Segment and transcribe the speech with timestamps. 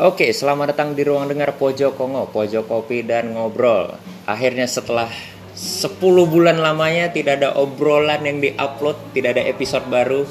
[0.00, 3.92] Oke, selamat datang di ruang dengar Pojok Kongo, Pojok Kopi dan Ngobrol.
[4.24, 5.12] Akhirnya setelah
[5.52, 10.24] 10 bulan lamanya tidak ada obrolan yang diupload, tidak ada episode baru.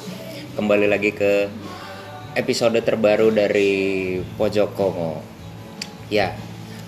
[0.58, 1.46] Kembali lagi ke
[2.34, 5.22] episode terbaru dari Pojok Kongo.
[6.10, 6.34] Ya,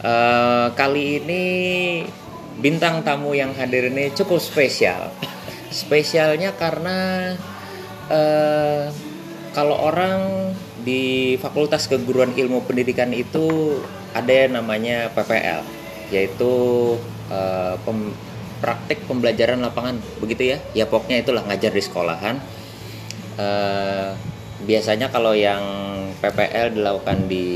[0.02, 1.44] eh, kali ini
[2.58, 5.14] bintang tamu yang hadir ini cukup spesial.
[5.70, 7.30] Spesialnya karena
[8.10, 8.90] eh,
[9.54, 10.50] kalau orang
[10.82, 13.78] di Fakultas Keguruan Ilmu Pendidikan itu
[14.12, 15.64] ada yang namanya PPL,
[16.12, 16.54] yaitu
[17.32, 18.16] eh, pem-
[18.62, 20.58] praktik pembelajaran lapangan, begitu ya?
[20.78, 22.36] Ya pokoknya itulah ngajar di sekolahan.
[23.40, 24.10] Eh,
[24.62, 25.64] biasanya kalau yang
[26.22, 27.48] PPL dilakukan di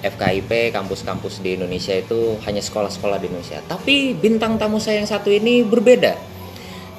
[0.00, 3.60] FKIP kampus-kampus di Indonesia itu hanya sekolah-sekolah di Indonesia.
[3.66, 6.16] Tapi bintang tamu saya yang satu ini berbeda.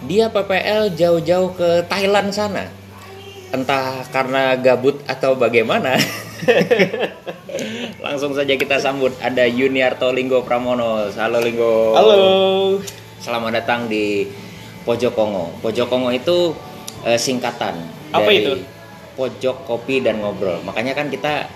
[0.06, 2.70] Dia PPL jauh-jauh ke Thailand sana.
[3.48, 5.96] Entah karena gabut atau bagaimana.
[8.04, 11.08] Langsung saja kita sambut ada Yuniarto Linggo Pramono.
[11.16, 11.96] Halo Linggo.
[11.96, 12.18] Halo.
[13.24, 14.28] Selamat datang di
[14.84, 15.56] Pojok Kongo.
[15.64, 16.56] Pojok Kongo itu
[17.08, 17.76] eh, singkatan
[18.12, 18.54] Apa dari itu?
[19.16, 20.60] Pojok Kopi dan Ngobrol.
[20.68, 21.48] Makanya kan kita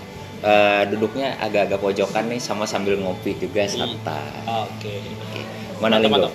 [0.48, 4.48] eh, duduknya agak-agak pojokan nih sama sambil ngopi juga santai.
[4.48, 4.96] Oke.
[5.28, 5.42] Oke.
[5.84, 6.18] Mana Mantap, Linggo?
[6.32, 6.34] mantap.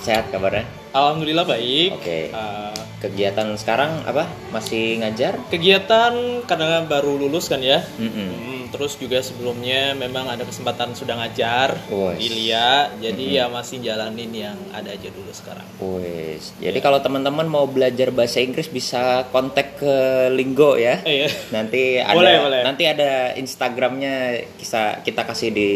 [0.00, 0.64] Sehat kabarnya?
[0.96, 1.90] Alhamdulillah baik.
[2.00, 2.32] Oke.
[2.32, 4.24] Uh, Kegiatan sekarang apa?
[4.48, 5.36] Masih ngajar?
[5.52, 7.84] kegiatan karena baru lulus kan ya.
[8.00, 8.30] Mm-mm.
[8.32, 12.16] Hmm, terus juga sebelumnya memang ada kesempatan sudah ngajar Wes.
[12.16, 15.66] di LIA, jadi ya masih jalanin yang ada aja dulu sekarang.
[16.58, 19.94] Jadi kalau teman-teman mau belajar bahasa Inggris bisa kontak ke
[20.32, 21.04] Linggo ya.
[21.04, 21.30] Eh ya.
[21.52, 22.60] Nanti ada Boleh, boleh.
[22.64, 25.70] nanti ada Instagramnya kita kita kasih di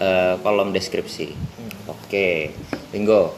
[0.00, 1.28] eh, kolom deskripsi.
[1.30, 1.70] Hmm.
[1.90, 2.54] Oke,
[2.90, 3.34] Linggo.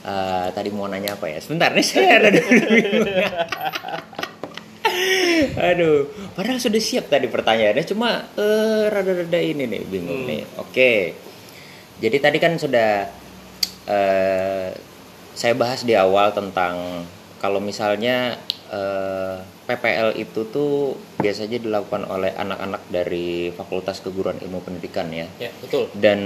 [0.00, 1.36] Eh, tadi mau nanya apa ya?
[1.38, 2.30] Sebentar nih saya ada.
[5.60, 10.28] Aduh, padahal sudah siap tadi pertanyaannya, cuma eh, rada-rada ini nih bingung Hmm.
[10.28, 10.42] nih.
[10.56, 10.92] Oke,
[11.98, 13.08] jadi tadi kan sudah
[13.86, 14.68] eh,
[15.32, 17.04] saya bahas di awal tentang
[17.38, 18.36] kalau misalnya
[18.68, 19.36] eh,
[19.66, 25.28] PPL itu tuh biasanya dilakukan oleh anak-anak dari Fakultas Keguruan Ilmu Pendidikan ya.
[25.38, 25.92] Ya, betul.
[25.94, 26.20] Dan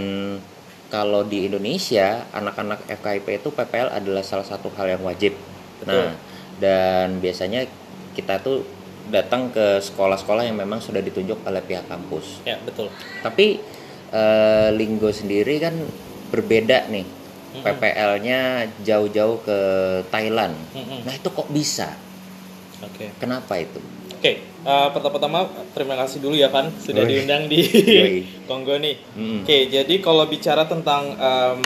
[0.94, 5.34] kalau di Indonesia, anak-anak FKIP itu PPL adalah salah satu hal yang wajib.
[5.82, 5.91] Betul.
[5.91, 6.15] Nah,
[6.62, 7.66] dan biasanya
[8.15, 8.62] kita tuh
[9.10, 12.47] datang ke sekolah-sekolah yang memang sudah ditunjuk oleh pihak kampus.
[12.47, 12.94] Ya, betul.
[13.27, 13.59] Tapi
[14.15, 15.75] eh, Linggo sendiri kan
[16.31, 17.26] berbeda nih.
[17.55, 19.59] PPL-nya jauh-jauh ke
[20.11, 20.59] Thailand.
[21.06, 21.94] Nah, itu kok bisa?
[22.82, 23.15] Oke.
[23.22, 23.78] Kenapa itu?
[24.25, 25.45] Oke, uh, pertama-tama
[25.77, 27.61] terima kasih dulu ya kan sudah diundang di.
[28.49, 28.97] Kongo nih.
[29.21, 29.45] Mm-mm.
[29.45, 31.61] Oke, jadi kalau bicara tentang um,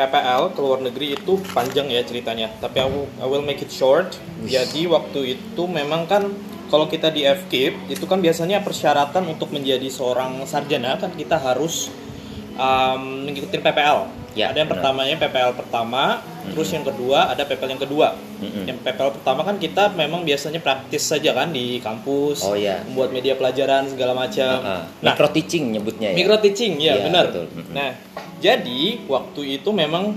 [0.00, 2.48] PPL ke luar negeri itu panjang ya ceritanya.
[2.64, 4.16] Tapi will, I will make it short.
[4.40, 6.32] Jadi waktu itu memang kan
[6.72, 11.92] kalau kita di FKIP itu kan biasanya persyaratan untuk menjadi seorang sarjana kan kita harus
[12.56, 14.21] um, mengikuti PPL.
[14.32, 14.80] Ya, ada yang benar.
[14.80, 18.08] pertamanya PPL pertama, terus yang kedua ada PPL yang kedua.
[18.38, 18.64] Mm-mm.
[18.64, 22.80] Yang PPL pertama kan kita memang biasanya praktis saja kan di kampus, Oh, iya.
[22.82, 24.56] membuat media pelajaran segala macam.
[24.58, 24.82] Ah.
[24.98, 26.16] Nah, Micro teaching nyebutnya ya.
[26.16, 27.24] micro teaching ya Iya, benar.
[27.28, 27.46] betul.
[27.50, 27.72] Mm-mm.
[27.72, 27.90] Nah,
[28.38, 30.16] jadi waktu itu memang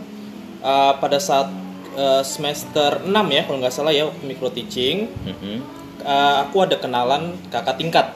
[0.59, 1.52] uh, pada saat
[1.94, 5.59] uh, semester 6 ya kalau nggak salah ya waktu micro teaching, Mm-mm.
[6.02, 8.08] uh, aku ada kenalan kakak tingkat.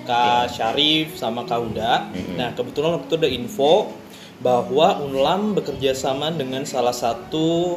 [0.00, 0.72] Kak Iya.
[0.72, 2.08] Syarif sama Kak Huda.
[2.08, 2.34] Mm-mm.
[2.34, 3.72] Nah, kebetulan waktu itu ada info
[4.40, 7.76] bahwa Unlam bekerja sama dengan salah satu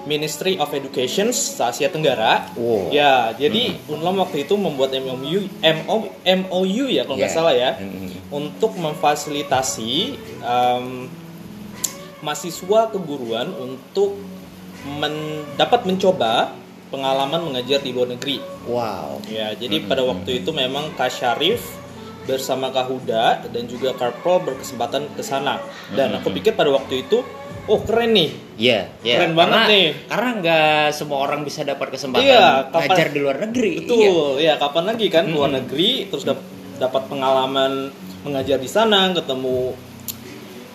[0.00, 2.48] Ministry of Education se-Asia Tenggara.
[2.56, 2.88] Wow.
[2.88, 7.36] Ya, jadi Unlam waktu itu membuat MOU MO, MOU ya kalau nggak Ya.
[7.36, 8.08] salah ya Mm-mm.
[8.32, 9.92] untuk memfasilitasi
[10.40, 11.04] em,
[12.20, 14.16] mahasiswa keguruan untuk
[14.96, 16.52] men- dapat mencoba
[16.88, 18.40] pengalaman mengajar di luar negeri.
[18.64, 19.20] Wow.
[19.28, 21.60] Ya, jadi pada waktu itu memang Kak Syarif
[22.30, 25.58] bersama Kak Huda dan juga Kak Pro berkesempatan ke sana.
[25.90, 27.20] Dan aku pikir pada waktu itu,
[27.66, 28.30] oh keren nih.
[28.54, 29.16] Iya, iya.
[29.18, 29.88] Keren banget Karena- nih.
[30.06, 33.72] Karena nggak semua orang bisa dapat kesempatan Iya, kapan- ngajar di luar negeri.
[33.74, 33.80] Iya.
[33.84, 36.46] Betul, ya kapan lagi kan ke luar negeri terus dap-
[36.78, 39.72] dapat pengalaman mengajar di sana, ketemu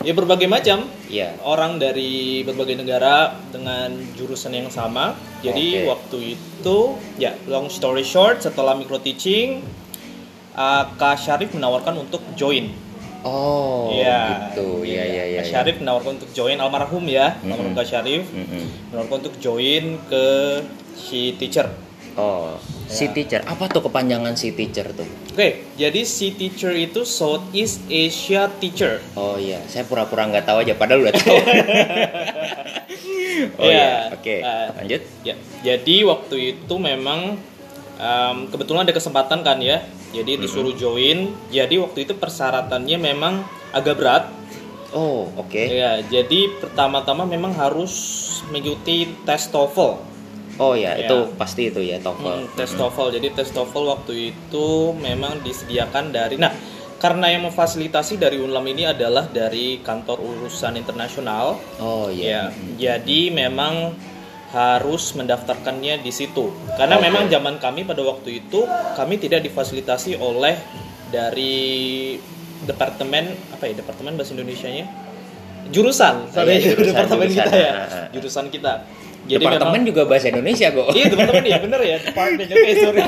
[0.01, 1.33] ya berbagai macam Iya.
[1.41, 5.17] orang dari berbagai negara dengan jurusan yang sama.
[5.41, 5.87] Jadi Oke.
[5.87, 6.77] waktu itu
[7.17, 9.65] ya long story short setelah micro teaching
[10.55, 12.71] uh, Kak Syarif menawarkan untuk join.
[13.21, 14.81] Oh, Iya, gitu.
[14.81, 15.35] Iya, iya, iya.
[15.35, 15.51] Kak iya.
[15.51, 17.49] Syarif menawarkan untuk join almarhum ya, Mm-mm.
[17.49, 18.63] almarhum Kak Syarif Mm-mm.
[18.89, 20.25] menawarkan untuk join ke
[20.93, 21.65] si teacher.
[22.15, 22.53] Oh,
[22.85, 23.11] si Ya.
[23.11, 23.41] teacher.
[23.43, 25.05] Apa tuh kepanjangan si teacher tuh?
[25.33, 29.01] Oke, jadi si teacher itu Southeast Asia teacher.
[29.13, 31.35] Oh iya, saya pura-pura nggak tahu aja padahal udah tahu.
[33.59, 33.73] oh Iya.
[33.73, 34.35] iya, oke.
[34.39, 34.67] Ah.
[34.77, 35.01] Lanjut.
[35.21, 37.37] Ya, jadi waktu itu memang
[37.95, 39.79] Em, kebetulan ada kesempatan kan ya,
[40.15, 41.35] jadi disuruh join.
[41.51, 44.23] Jadi waktu itu persyaratannya memang agak berat.
[44.95, 45.59] Oh, oke.
[45.59, 47.91] Ya, jadi pertama-tama memang harus
[48.47, 49.91] mengikuti tes TOEFL.
[50.55, 51.03] Oh ya, Ya.
[51.11, 52.31] itu pasti itu ya TOEFL.
[52.31, 53.11] Hmm, tes TOEFL.
[53.11, 56.55] Jadi tes TOEFL waktu itu memang disediakan dari nah
[56.95, 61.59] karena yang memfasilitasi dari Unlam ini adalah dari kantor urusan internasional.
[61.77, 62.95] Oh Ya, iya.
[62.95, 63.91] jadi memang
[64.55, 66.47] harus mendaftarkannya di situ.
[66.79, 67.03] Karena Oke.
[67.11, 68.63] memang zaman kami pada waktu itu
[68.95, 70.55] kami tidak difasilitasi oleh
[71.11, 72.15] dari
[72.63, 74.87] departemen apa ya departemen bahasa Indonesianya
[75.69, 77.45] jurusan sorry iya, jurusan, departemen jurusan.
[77.45, 77.73] kita ya
[78.15, 78.73] jurusan kita
[79.25, 80.93] Departemen juga bahasa Indonesia kok.
[80.93, 83.01] Iya teman-teman ya bener ya department oke sorry.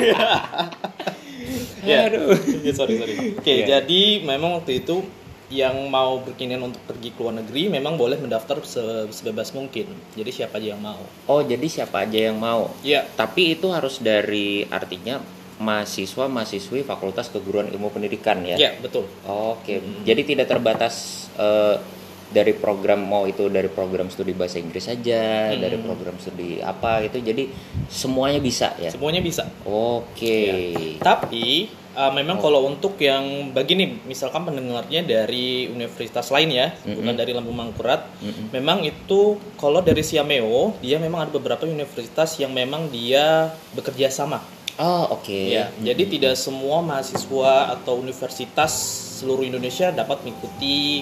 [1.86, 2.34] ya Aduh.
[2.66, 3.14] Ya, sorry sorry.
[3.38, 3.66] Oke Iya.
[3.86, 5.06] jadi memang waktu itu
[5.48, 9.88] yang mau berkeinginan untuk pergi ke luar negeri memang boleh mendaftar se- sebebas mungkin.
[10.12, 11.00] Jadi siapa aja yang mau.
[11.26, 12.76] Oh, jadi siapa aja yang mau?
[12.82, 13.08] Iya.
[13.10, 15.24] Tapi itu harus dari artinya
[15.58, 18.56] mahasiswa mahasiswi Fakultas Keguruan Ilmu Pendidikan ya.
[18.56, 19.08] Iya betul.
[19.24, 19.80] Oke.
[19.80, 20.04] Hmm.
[20.04, 20.94] Jadi tidak terbatas
[21.34, 21.80] eh,
[22.28, 25.64] dari program mau itu dari program studi bahasa Inggris saja, Hmm.
[25.64, 27.24] dari program studi apa gitu.
[27.24, 27.48] Jadi
[27.88, 28.92] semuanya bisa ya.
[28.92, 29.48] Semuanya bisa.
[29.64, 30.76] Oke.
[31.00, 32.44] Tapi uh, memang Oh.
[32.46, 38.06] kalau untuk yang bagi nih misalkan pendengarnya dari universitas lain ya, bukan dari Lambung Mangkurat,
[38.22, 38.54] Mm-mm.
[38.54, 44.46] memang itu kalau dari Siameo dia memang ada beberapa universitas yang memang dia bekerja sama.
[44.78, 45.34] Oh, oke.
[45.34, 48.70] Ya, jadi tidak semua mahasiswa atau universitas
[49.18, 51.02] seluruh Indonesia dapat mengikuti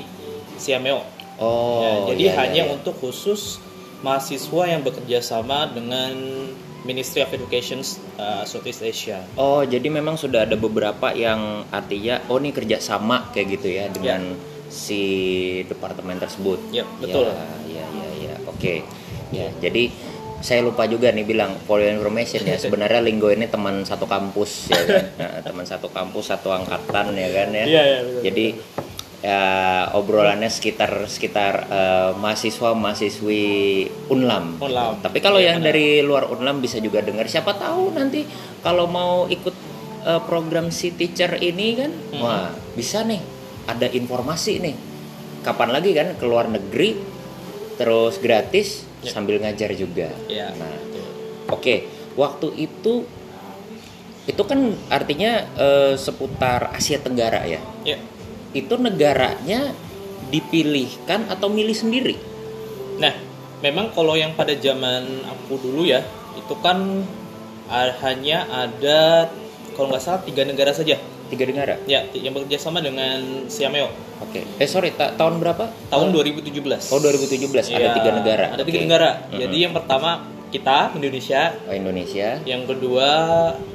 [0.56, 1.04] Siameo.
[1.36, 2.72] Oh, Ya, jadi iya, iya, hanya iya.
[2.72, 3.60] untuk khusus
[4.00, 6.16] mahasiswa yang bekerja sama dengan
[6.86, 7.82] Ministry of Education
[8.22, 9.26] uh, Southeast Asia.
[9.36, 13.90] Oh, jadi memang sudah ada beberapa yang artinya oh ini kerja sama kayak gitu ya
[13.90, 14.38] dengan
[14.70, 15.02] si
[15.66, 16.62] departemen tersebut.
[16.70, 17.34] Ya, betul.
[17.34, 18.36] Ya, ya, ya, ya.
[18.46, 18.86] Oke.
[19.34, 19.90] Ya, jadi
[20.46, 24.70] saya lupa juga nih bilang for your information ya sebenarnya Linggo ini teman satu kampus
[24.70, 25.06] ya kan.
[25.20, 27.66] Nah, teman satu kampus satu angkatan ya kan ya.
[27.66, 28.46] Iya, iya, betul, Jadi
[29.25, 29.42] ya
[29.92, 33.44] obrolannya sekitar sekitar eh, mahasiswa mahasiswi
[34.07, 34.60] Unlam.
[34.60, 35.01] Unlam.
[35.01, 35.69] Tapi kalau Iya, yang benar.
[35.72, 38.22] dari luar Unlam bisa juga dengar siapa tahu nanti
[38.62, 39.56] kalau mau ikut
[40.04, 42.22] eh, program si teacher ini kan Hmm.
[42.22, 43.18] wah bisa nih
[43.66, 44.75] ada informasi nih
[45.42, 46.94] kapan lagi kan ke luar negeri
[47.75, 49.10] terus gratis Ya.
[49.12, 50.54] sambil ngajar juga Iya.
[50.54, 50.74] nah
[51.48, 51.75] oke
[52.16, 53.06] waktu itu
[54.25, 54.57] itu kan
[54.88, 57.98] artinya eh, seputar Asia Tenggara ya Ya.
[58.56, 59.75] Itu negaranya
[60.25, 62.16] dipilihkan atau milih sendiri
[62.96, 63.12] Nah,
[63.60, 66.00] memang kalau yang pada zaman aku dulu ya,
[66.34, 67.04] itu kan
[68.00, 69.28] hanya ada
[69.74, 70.96] kalau nggak salah tiga negara saja.
[71.25, 73.18] tiga negara Ya, yang bekerja sama dengan
[73.48, 76.54] Siameo oke eh sorry ta- tahun berapa tahun 2017.
[76.88, 78.86] oh 2017 ada Ya, tiga negara Ada tiga Oke.
[78.86, 79.10] negara.
[79.25, 79.40] Mm-mm.
[79.42, 80.10] Jadi yang pertama
[80.48, 83.10] kita Indonesia, Oh, Indonesia yang kedua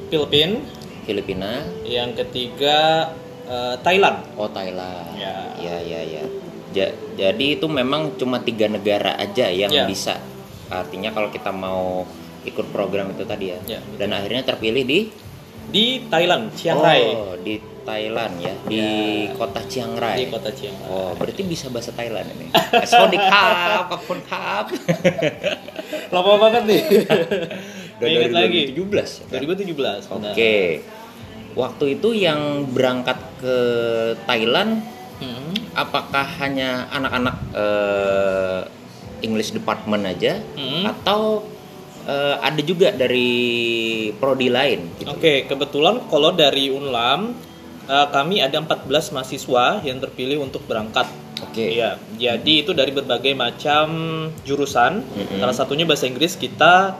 [0.06, 0.62] Filipina,
[1.02, 1.52] Filipina
[1.82, 3.10] yang ketiga
[3.50, 4.22] eh, Thailand.
[4.34, 5.34] oh Thailand Ya.
[5.58, 6.24] ya ya ya
[6.70, 9.84] Ja- jadi itu memang cuma tiga negara aja yang Ya.
[9.84, 10.22] bisa
[10.68, 12.06] artinya kalau kita mau
[12.42, 13.98] ikut program itu tadi ya, Ya, betul.
[13.98, 15.00] dan akhirnya terpilih di
[15.66, 17.02] Di Thailand, Chiang Rai.
[17.08, 18.82] oh di Thailand ya di
[19.24, 19.34] Ya.
[19.34, 20.88] kota Chiang Rai Di kota Chiang Rai.
[20.88, 22.46] oh berarti bisa bahasa Thailand ini
[22.84, 24.66] Sonic Hub Kapun Hub
[26.10, 26.82] Lama banget nih.
[28.00, 28.60] Ingat lagi.
[28.72, 28.82] 2017
[29.20, 29.40] ya kan?
[29.44, 29.74] 2017.
[30.08, 30.34] benar.
[31.54, 33.56] Waktu itu yang berangkat ke
[34.24, 34.80] Thailand
[35.20, 35.52] Hmm.
[35.76, 38.60] apakah hanya anak-anak eh,
[39.20, 40.88] English department aja Hmm.
[40.88, 41.44] atau
[42.08, 43.28] eh, ada juga dari
[44.16, 45.12] prodi lain gitu?
[45.12, 47.36] Oke, kebetulan kalau dari Unlam
[47.84, 51.04] eh, kami ada 14 mahasiswa yang terpilih untuk berangkat.
[51.44, 51.68] Oke.
[51.68, 53.88] Iya, jadi itu dari berbagai macam
[54.44, 55.04] jurusan.
[55.04, 55.36] Mm-mm.
[55.36, 56.96] Salah satunya bahasa Inggris kita,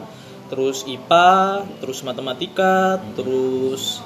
[0.51, 1.31] terus IPA,
[1.79, 4.03] terus matematika, terus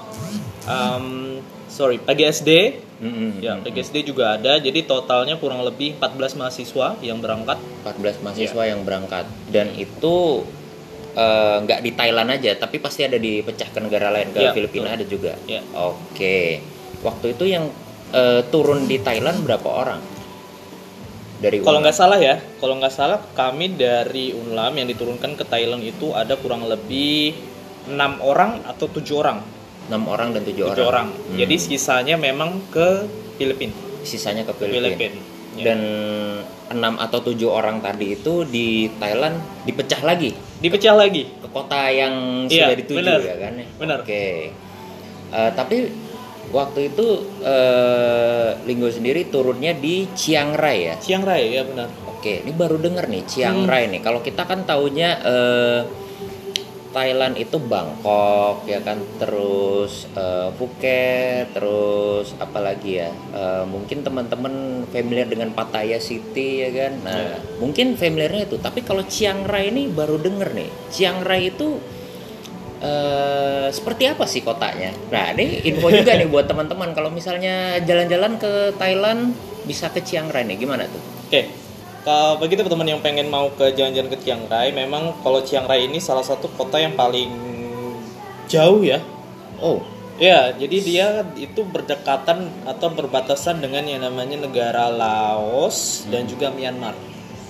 [0.65, 2.51] um, sorry PGSD.
[2.95, 3.43] Mm-mm.
[3.43, 4.57] Ya, PGSD juga ada.
[4.57, 7.59] Jadi totalnya kurang lebih 14 mahasiswa yang berangkat.
[7.83, 8.71] 14 mahasiswa Iya.
[8.71, 10.45] yang berangkat dan itu
[11.13, 14.89] eh, nggak di Thailand aja tapi pasti ada dipecah ke negara lain ke Iya, Filipina
[14.89, 14.97] betul.
[14.97, 15.33] ada juga.
[15.45, 15.63] Iya.
[15.75, 16.59] Oke.
[17.03, 17.65] Waktu itu yang
[18.11, 20.01] eh, turun di Thailand berapa orang?
[21.35, 25.83] Dari Kalau nggak salah ya, kalau nggak salah kami dari Unlam yang diturunkan ke Thailand
[25.83, 27.35] itu ada kurang lebih
[27.85, 29.43] enam orang atau tujuh orang,
[29.87, 30.87] enam orang dan tujuh orang.
[30.87, 31.09] orang.
[31.11, 31.37] Hmm.
[31.37, 33.75] Jadi sisanya memang ke Filipina.
[34.03, 34.89] sisanya ke Filipina.
[34.89, 35.21] Filipina.
[35.55, 35.65] Ya.
[35.71, 35.81] Dan
[36.69, 41.29] enam atau tujuh orang tadi itu di Thailand dipecah lagi dipecah lagi.
[41.31, 43.21] ke kota yang Iya, sudah dituju benar.
[43.21, 43.53] ya kan?
[43.55, 43.67] ya?
[43.77, 43.99] Benar.
[44.03, 44.25] Oke.
[45.31, 45.77] Eh, tapi
[46.55, 47.07] waktu itu
[47.43, 50.95] eh, Linggo sendiri turunnya di Chiang Rai ya.
[50.97, 51.91] Chiang Rai ya benar.
[52.09, 53.69] Oke, ini baru denger nih Chiang Hmm.
[53.69, 54.01] Rai nih.
[54.01, 55.81] Kalau kita kan taunya eh,
[56.95, 64.55] Thailand itu Bangkok ya kan terus eh, Phuket terus apalagi ya Eh, mungkin teman-teman
[64.89, 67.37] familiar dengan Pattaya City ya kan nah Iya.
[67.59, 71.83] mungkin familiarnya itu tapi kalau Chiang Rai ini baru denger nih Chiang Rai itu
[72.85, 78.37] eh seperti apa sih kotanya nah ini info juga nih buat teman-teman kalau misalnya jalan-jalan
[78.37, 79.33] ke Thailand
[79.65, 81.51] bisa ke Chiang Rai nih gimana tuh Oke,
[82.05, 85.89] kalau bagi teman-teman yang pengen mau ke jalan-jalan ke Chiang Rai, memang kalau Chiang Rai
[85.89, 87.33] ini salah satu kota yang paling
[88.47, 89.01] jauh ya.
[89.59, 89.81] oh
[90.15, 96.95] Ya, jadi dia itu berdekatan atau berbatasan dengan yang namanya negara Laos dan juga Myanmar.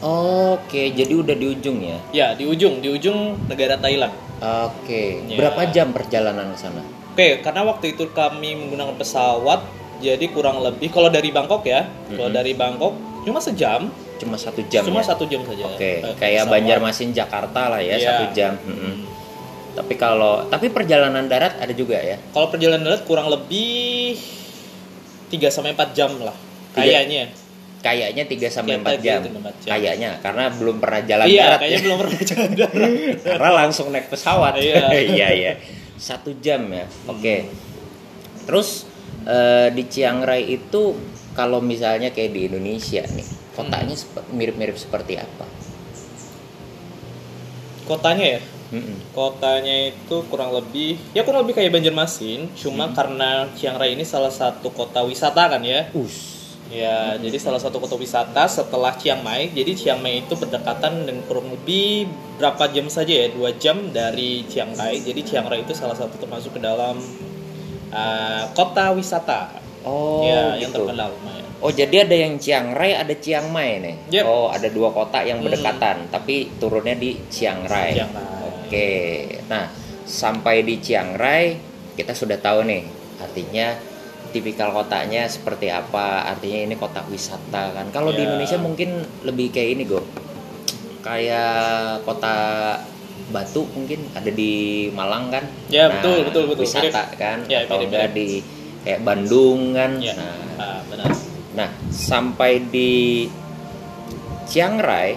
[0.00, 1.98] Oke, jadi udah di ujung ya.
[2.08, 4.16] Ya, di ujung, di ujung negara Thailand.
[4.44, 5.36] Oke, Ya.
[5.40, 6.82] berapa jam perjalanan ke sana?
[7.10, 9.64] Oke, karena waktu itu kami menggunakan pesawat,
[9.98, 12.36] jadi kurang lebih kalau dari Bangkok ya, kalau Mhm.
[12.36, 14.84] dari Bangkok cuma sejam, Cuma satu jam.
[14.84, 15.06] cuma ya?
[15.06, 15.64] satu jam saja.
[15.66, 16.44] Oke, Eh, kayak.
[16.46, 18.08] Banjarmasin Jakarta lah ya Iya.
[18.10, 18.52] satu jam.
[18.60, 18.94] Mm-mm.
[19.74, 22.14] Tapi kalau tapi perjalanan darat ada juga ya.
[22.30, 24.14] Kalau perjalanan darat kurang lebih
[25.26, 26.36] 3 sampai 4 jam lah.
[26.72, 27.32] Kayaknya.
[27.84, 28.96] Kayaknya 3 sampai Tiga- 4 jam.
[28.96, 29.68] tiga sampai empat jam.
[29.70, 31.58] Kayaknya karena belum pernah jalan iya, darat.
[31.60, 31.84] kayaknya ya.
[31.84, 32.90] belum pernah jalan darat.
[33.36, 34.52] karena langsung naik pesawat.
[34.56, 34.84] Iya.
[35.14, 35.52] iya iya.
[35.94, 36.88] Satu jam ya.
[37.04, 37.36] Oke.
[38.44, 38.88] Terus
[39.24, 40.96] eh, di Chiang Rai itu
[41.32, 44.32] kalau misalnya kayak di Indonesia nih, kotanya Hmm.
[44.32, 45.44] mirip-mirip seperti apa?
[47.84, 48.40] Kotanya ya.
[48.72, 48.96] Mm-mm.
[49.12, 52.96] Kotanya itu kurang lebih ya kurang lebih kayak Banjarmasin, cuma Hmm.
[52.96, 55.92] karena Chiang Rai ini salah satu kota wisata kan ya.
[55.92, 56.43] Us.
[56.72, 59.52] Ya, jadi salah satu kota wisata setelah Chiang Mai.
[59.52, 62.08] Jadi Chiang Mai itu berdekatan dengan kurang lebih
[62.40, 63.28] berapa jam saja ya?
[63.30, 64.98] Dua jam dari Chiang Rai.
[65.04, 66.96] Jadi Chiang Rai itu salah satu termasuk ke dalam
[67.92, 69.60] uh, kota wisata.
[69.84, 70.88] Oh, ya, yang gitu.
[70.88, 71.44] terkenal lumayan.
[71.60, 73.96] Oh jadi ada yang Chiang Rai, ada Chiang Mai nih.
[74.20, 74.24] Yep.
[74.24, 75.46] Oh ada dua kota yang Hmm.
[75.48, 77.92] berdekatan, tapi turunnya di Chiang Rai.
[77.92, 78.64] Chiang Rai.
[78.64, 78.90] Oke,
[79.48, 79.68] nah
[80.08, 81.56] sampai di Chiang Rai
[81.94, 82.82] kita sudah tahu nih,
[83.20, 83.76] artinya
[84.34, 86.26] tipikal kotanya seperti apa.
[86.26, 87.86] Artinya ini kota wisata kan.
[87.88, 88.26] Kalau di Ya.
[88.26, 88.90] Indonesia mungkin
[89.22, 90.02] lebih kayak ini go,
[91.00, 92.36] kayak kota
[93.24, 94.52] Batu mungkin ada di
[94.92, 95.44] Malang kan.
[95.72, 96.66] Ya, betul, betul, betul.
[96.66, 97.16] Wisata Mirip.
[97.16, 98.16] kan, Ya, atau mirip, enggak mirip.
[98.18, 98.28] di
[98.84, 99.90] kayak Bandung kan.
[99.96, 101.08] Ya, Nah, ah, benar.
[101.54, 103.24] Nah, sampai di
[104.44, 105.16] Chiang Rai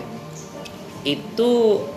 [1.03, 1.51] itu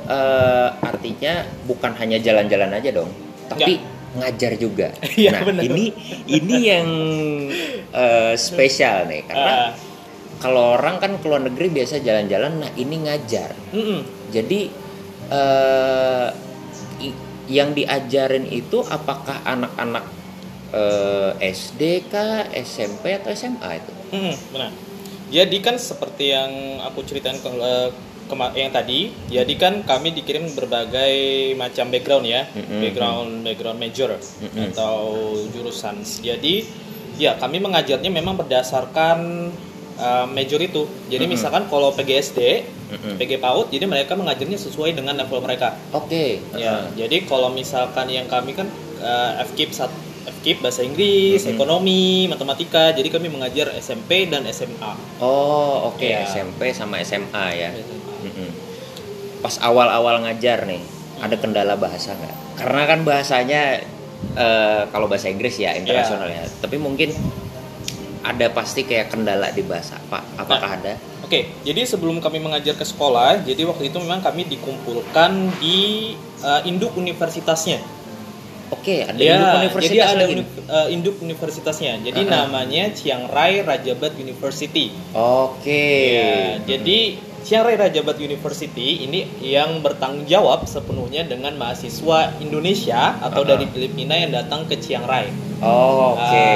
[0.06, 3.10] eh, artinya bukan hanya jalan-jalan aja dong,
[3.46, 3.78] tapi
[4.12, 4.90] ngajar juga.
[5.20, 5.62] Iya, nah, benar.
[5.62, 5.84] ini
[6.26, 6.88] ini yang
[7.90, 9.70] eh, spesial nih karena Ah,
[10.40, 13.52] kalau orang kan ke luar negeri biasa jalan-jalan, nah ini ngajar.
[13.70, 14.00] mm-mm.
[14.30, 14.60] Jadi
[15.28, 16.28] eh,
[17.00, 20.04] i- yang diajarin itu apakah anak-anak
[20.72, 23.92] eh, SD kah, SMP atau SMA itu?
[24.10, 24.70] Mm-mm, benar.
[25.30, 26.50] Jadi kan seperti yang
[26.80, 27.50] aku ceritain ke,
[28.52, 31.14] yang tadi, jadi kan kami dikirim berbagai
[31.54, 32.80] macam background ya, Mm-mm.
[32.80, 34.70] background background major Mm-mm.
[34.70, 34.96] atau
[35.48, 36.00] jurusan.
[36.02, 36.64] Jadi
[37.16, 39.18] ya kami mengajarnya memang berdasarkan
[39.96, 40.82] eh, major itu.
[41.06, 41.34] Jadi Mm-mm.
[41.34, 42.40] misalkan kalau PGSD,
[42.90, 43.14] Mm-mm.
[43.16, 45.76] PG PAUD, jadi mereka mengajarnya sesuai dengan level mereka.
[45.90, 46.40] Oke.
[46.54, 48.66] Ya, jadi kalau misalkan yang kami kan
[48.98, 51.56] uh, FKIP sat FKIP bahasa Inggris, Mhm.
[51.56, 52.92] ekonomi, matematika.
[52.92, 54.92] Jadi kami mengajar SMP dan SMA.
[55.16, 56.24] Oh, oke Ya.
[56.24, 57.70] SMP sama SMA ya.
[57.72, 57.99] Mm-mm.
[59.40, 60.80] Pas awal-awal ngajar nih,
[61.20, 62.36] ada kendala bahasa nggak?
[62.60, 63.62] Karena kan bahasanya
[64.36, 66.44] eh, kalau bahasa Inggris ya internasional ya.
[66.60, 67.12] Tapi mungkin
[68.20, 69.96] ada pasti kayak kendala di bahasa.
[69.96, 70.20] Apa?
[70.36, 70.92] Apakah ada?
[71.24, 76.60] Oke, jadi sebelum kami mengajar ke sekolah, jadi waktu itu memang kami dikumpulkan di uh,
[76.66, 77.80] induk universitasnya.
[78.70, 80.32] Oke, ada Ya, induk universitas jadi ada lagi.
[80.36, 81.92] uni- uh, induk universitasnya.
[82.02, 82.34] Jadi Uh-uh.
[82.34, 84.90] namanya Chiang Rai Rajabat University.
[85.14, 85.86] Oke.
[86.18, 87.18] Ya, jadi
[87.50, 93.50] Chiang Rai Rajabat University ini yang bertanggung jawab sepenuhnya dengan mahasiswa Indonesia atau Uh-uh.
[93.50, 95.34] dari Filipina yang datang ke Chiang Rai.
[95.58, 96.30] Oh, Oke.
[96.30, 96.46] Ah.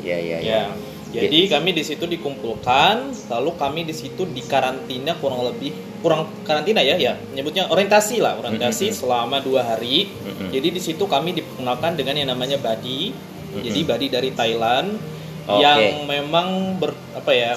[0.00, 0.72] Ya, ya, ya.
[1.12, 1.28] Ya.
[1.28, 6.96] Jadi kami di situ dikumpulkan, lalu kami di situ dikarantina kurang lebih kurang karantina ya,
[6.96, 9.00] ya nyebutnya orientasi lah, orientasi Mm-mm.
[9.04, 10.08] selama dua hari.
[10.08, 10.48] Mm-mm.
[10.48, 13.68] Jadi di situ kami diperkenalkan dengan yang namanya badi, Mm-mm.
[13.68, 14.96] jadi badi dari Thailand
[15.44, 15.60] Oke.
[15.60, 17.52] yang memang ber apa ya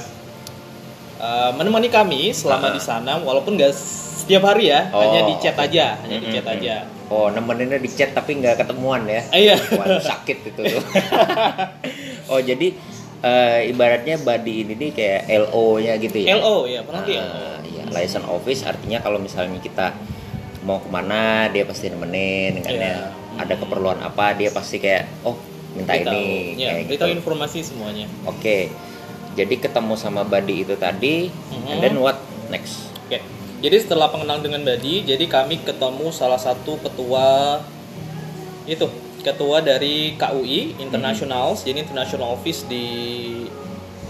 [1.23, 2.73] eh, menemani kami selama Ah.
[2.73, 5.63] di sana, walaupun nggak setiap hari ya, Oh, hanya di chat oke.
[5.65, 6.75] aja, hanya di chat aja.
[7.07, 9.21] Oh, nemeninnya di chat tapi nggak ketemuan ya?
[9.29, 9.55] Iya.
[9.71, 10.83] Waduh sakit itu tuh.
[12.31, 12.67] oh jadi
[13.21, 16.35] eh, ibaratnya body ini nih kayak LO-nya gitu ya?
[16.35, 17.15] LO ya, pernah LO.
[17.15, 19.95] Ah, ya, license office artinya kalau misalnya kita
[20.63, 22.79] mau ke mana dia pasti nemenin kan Iya.
[22.81, 22.95] ya.
[23.35, 25.35] Ada keperluan apa dia pasti kayak oh
[25.73, 27.17] minta ini ya, kayak beritahu gitu.
[27.19, 28.05] informasi semuanya.
[28.23, 28.69] Oke.
[29.33, 31.67] Jadi ketemu sama body itu tadi Mhm.
[31.67, 32.89] and then what next?
[33.05, 33.19] Oke.
[33.63, 37.59] Jadi setelah pengenalan dengan Badi, jadi kami ketemu salah satu ketua
[38.65, 38.83] itu
[39.23, 42.87] ketua dari KUI Internationals, jadi International Office di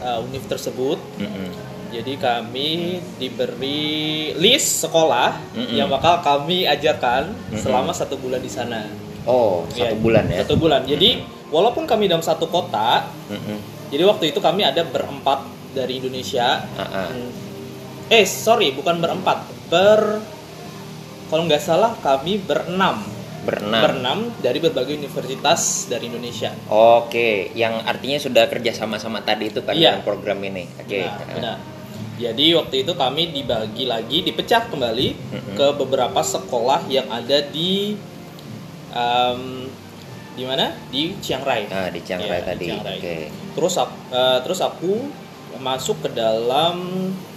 [0.01, 0.98] uh, univ tersebut.
[1.22, 1.50] Mm-mm.
[1.94, 5.77] Jadi kami diberi list sekolah Mm-mm.
[5.77, 7.62] yang bakal kami ajarkan Mm-mm.
[7.62, 8.89] selama satu bulan di sana.
[9.30, 10.42] Oh, satu Iya, bulan ya.
[10.42, 10.82] Satu bulan.
[10.84, 11.22] Jadi
[11.53, 13.73] walaupun kami dalam satu kota, Mm-mm.
[13.94, 15.46] Jadi waktu itu kami ada berempat
[15.78, 16.66] dari Indonesia.
[16.74, 17.14] Ah.
[17.14, 17.30] Hmm.
[18.10, 20.18] Eh sorry, bukan berempat, ber
[21.30, 23.02] kalau nggak salah kami berenam,
[23.46, 23.82] Berenam.
[23.82, 26.54] berenam dari berbagai universitas dari Indonesia.
[26.70, 29.98] Oke, yang artinya sudah kerja sama-sama tadi itu kan Iya.
[29.98, 30.66] dalam program ini.
[30.78, 31.02] Oke.
[31.02, 31.30] Nah, ah.
[31.34, 31.58] benar.
[32.14, 35.56] Jadi waktu itu kami dibagi lagi, dipecah kembali Mm-mm.
[35.58, 37.98] ke beberapa sekolah yang ada di
[38.94, 39.73] em,
[40.34, 40.74] di mana?
[40.90, 41.70] Di Chiang Rai.
[41.70, 42.66] Ah, di Chiang Rai di tadi.
[42.70, 42.98] Chiang Rai.
[42.98, 43.18] Oke.
[43.54, 44.94] Terus aku, eh, terus aku
[45.62, 46.75] masuk ke dalam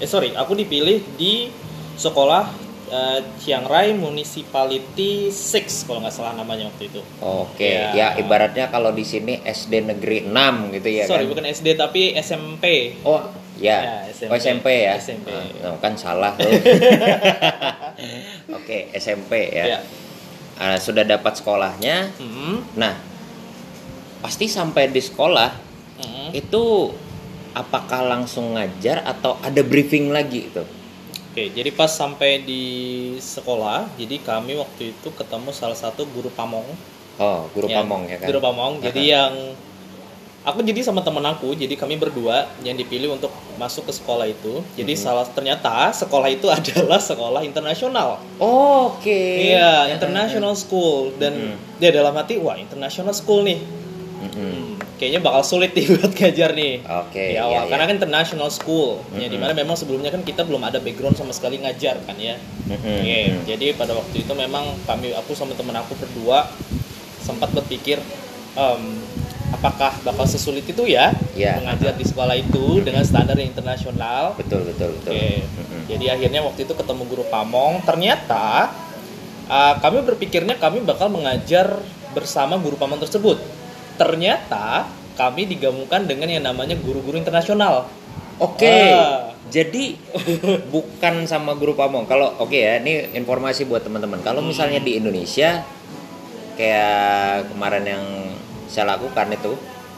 [0.01, 1.53] eh sorry, aku dipilih di
[1.95, 2.49] sekolah
[2.87, 7.03] eh, Chiang Rai Municipality 6 kalau nggak salah namanya waktu itu.
[7.21, 7.93] Oke, Ya.
[7.93, 11.31] ya ibaratnya kalau di sini SD Negeri 6 gitu ya sorry, kan.
[11.37, 12.95] bukan SD tapi SMP.
[13.03, 13.27] Oh,
[13.59, 13.79] ya.
[13.83, 14.31] Ya, SMP.
[14.33, 14.93] Oh, SMP ya.
[14.97, 15.29] SMP.
[15.29, 16.47] Ah, nah, kan salah tuh.
[18.57, 19.65] Oke, SMP ya.
[19.67, 19.79] Ya.
[20.57, 22.11] Ah, sudah dapat sekolahnya.
[22.17, 22.97] Hmm, Nah,
[24.25, 25.53] pasti sampai di sekolah
[26.01, 26.29] hmm.
[26.33, 26.93] itu
[27.53, 30.65] apakah langsung ngajar atau ada briefing lagi itu?
[31.33, 32.65] Oke, jadi pas sampai di
[33.21, 36.65] sekolah, jadi kami waktu itu ketemu salah satu guru pamong.
[37.21, 38.29] Oh, guru Ya, pamong ya kan.
[38.29, 38.73] Guru pamong.
[38.81, 39.33] Jadi yang
[40.47, 44.63] aku jadi sama temen aku, jadi kami berdua yang dipilih untuk masuk ke sekolah itu.
[44.73, 45.01] Jadi Mhm.
[45.01, 48.23] salah ternyata sekolah itu adalah sekolah internasional.
[48.39, 49.51] Oke.
[49.51, 51.55] Iya, international school dan Mhm.
[51.77, 53.59] dia dalam hati wah international school nih.
[54.17, 54.33] Mm-mm.
[54.33, 56.81] Hmm, kayaknya bakal sulit nih buat ngajar nih.
[57.05, 57.69] Oke, Di iya, awal iya.
[57.69, 59.03] karena kan international school.
[59.13, 59.33] Ya Mhm.
[59.35, 62.39] di mana memang sebelumnya kan kita belum ada background sama sekali ngajar kan ya.
[62.65, 62.81] Mm-mm.
[63.03, 63.45] Oke, Mm-mm.
[63.45, 66.49] jadi pada waktu itu memang kami aku sama temen aku berdua
[67.21, 67.99] sempat berpikir
[68.57, 68.83] em,
[69.55, 71.63] apakah bakal sesulit itu ya Ya.
[71.63, 74.35] mengajar di sekolah itu dengan standar yang internasional.
[74.35, 75.13] Betul, betul, betul.
[75.15, 75.47] Oke.
[75.87, 78.75] Jadi akhirnya waktu itu ketemu guru pamong, ternyata
[79.47, 81.79] uh, kami berpikirnya kami bakal mengajar
[82.11, 83.39] bersama guru pamong tersebut.
[83.95, 87.87] Ternyata kami digabungkan dengan yang namanya guru-guru internasional.
[88.43, 88.93] Oke.
[88.93, 89.33] Ah.
[89.47, 89.95] Jadi
[90.75, 92.11] bukan sama guru pamong.
[92.11, 94.19] Kalau oke ya, ini informasi buat teman-teman.
[94.27, 95.63] Kalau misalnya di Indonesia
[96.59, 98.05] kayak kemarin yang
[98.67, 99.53] saya lakukan itu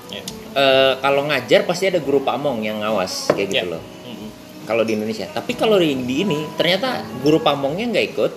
[0.09, 0.25] Ya.
[0.57, 3.73] eh, kalau ngajar pasti ada guru pamong yang ngawas kayak gitu Ya.
[3.77, 3.83] loh.
[4.09, 4.29] Mm-mm.
[4.65, 5.29] Kalau di Indonesia.
[5.29, 8.33] Tapi kalau di, di ini ternyata guru pamongnya nggak ikut.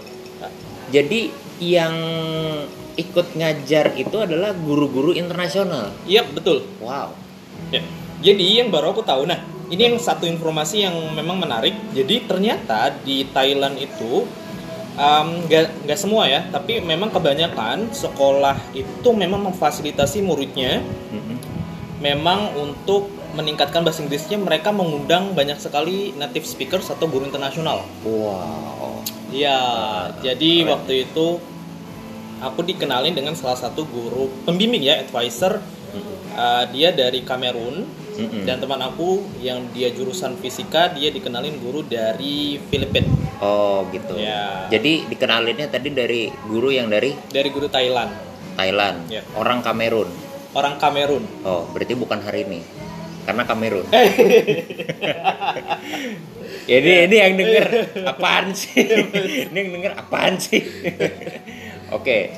[0.92, 1.32] Jadi
[1.64, 1.96] yang
[3.00, 5.96] ikut ngajar itu adalah guru-guru internasional.
[6.04, 6.68] Iya betul.
[6.84, 7.16] Wow.
[7.72, 7.80] Ya.
[8.20, 9.40] Jadi yang baru aku tahu, nah
[9.72, 11.72] ini yang satu informasi yang memang menarik.
[11.96, 14.28] Jadi ternyata di Thailand itu
[14.98, 21.38] nggak nggak semua ya, tapi memang kebanyakan sekolah itu memang memfasilitasi muridnya Mm-mm.
[22.04, 27.88] memang untuk meningkatkan bahasa Inggrisnya mereka mengundang banyak sekali native speakers atau guru internasional.
[28.04, 29.00] Wow.
[29.32, 29.60] Iya,
[30.20, 30.72] jadi keren.
[30.76, 31.40] waktu itu
[32.44, 35.64] aku dikenalin dengan salah satu guru pembimbing ya, advisor.
[36.32, 38.44] Uh, dia dari Kamerun Mm-mm.
[38.44, 43.08] dan teman aku yang dia jurusan fisika dia dikenalin guru dari Filipina,
[43.40, 44.16] Oh gitu.
[44.16, 44.68] Ya.
[44.68, 48.12] Jadi dikenalinnya tadi dari guru yang dari dari guru Thailand,
[48.54, 49.24] Thailand, Ya.
[49.34, 50.12] orang Kamerun.
[50.52, 51.24] orang Kamerun.
[51.42, 52.60] Oh berarti bukan hari ini,
[53.24, 53.88] karena Kamerun.
[56.62, 57.66] Jadi ini yang denger
[58.06, 58.76] apaan sih?
[59.48, 60.62] ini yang denger apaan sih?
[61.90, 62.32] Oke,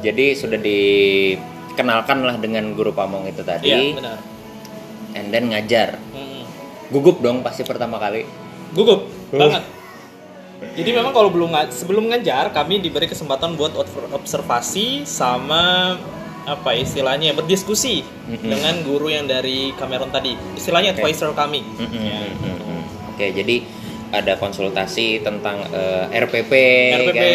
[0.00, 4.18] jadi sudah dikenalkan lah dengan guru pamong itu tadi, Iya benar.
[5.12, 5.96] And then ngajar.
[6.10, 6.42] Mm-mm.
[6.88, 8.26] Gugup dong pasti pertama kali.
[8.70, 9.38] Gugup Uh.
[9.38, 9.62] banget.
[10.60, 15.96] Jadi memang kalau belum sebelum ngajar kami diberi kesempatan buat obser- observasi sama
[16.42, 18.44] apa istilahnya berdiskusi Mm-mm.
[18.44, 20.34] dengan guru yang dari Kamerun tadi.
[20.52, 21.00] Istilahnya Oke.
[21.00, 21.62] advisor kami.
[21.62, 22.20] Mm-mm, Ya.
[22.26, 22.80] mm-mm.
[23.08, 23.56] Oke, jadi
[24.10, 26.52] ada konsultasi tentang eh, RPP,
[26.98, 27.30] RPP, kan?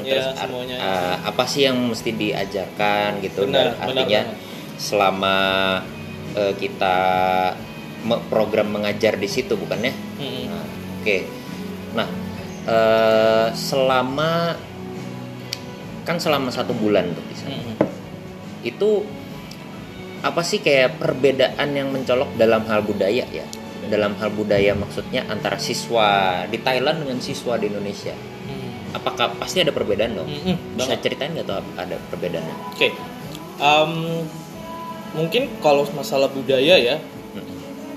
[0.00, 0.76] Ya, terus semuanya.
[0.78, 3.44] eh, apa sih yang mesti diajarkan gitu?
[3.44, 4.38] Benar, Dan benar artinya banget.
[4.78, 5.36] selama
[6.36, 6.96] eh, kita
[8.02, 9.92] me- program mengajar di situ, bukannya?
[10.16, 10.44] Mm-mm.
[10.46, 10.64] Nah,
[10.98, 11.16] Oke,
[11.92, 12.08] nah
[12.64, 14.54] eh, selama
[16.02, 17.50] kan selama satu bulan tuh di sana.
[17.52, 17.74] Mm-mm.
[18.62, 18.90] itu
[20.18, 23.46] apa sih kayak perbedaan yang mencolok dalam hal budaya ya
[23.86, 28.10] dalam hal budaya maksudnya antara siswa di Thailand dengan siswa di Indonesia
[28.88, 30.98] apakah pasti ada perbedaan dong Mm-mm, bisa banget.
[31.00, 32.88] ceritain nggak tuh ada perbedaannya Oke.
[33.56, 33.92] Em,
[35.12, 36.96] mungkin kalau masalah budaya ya,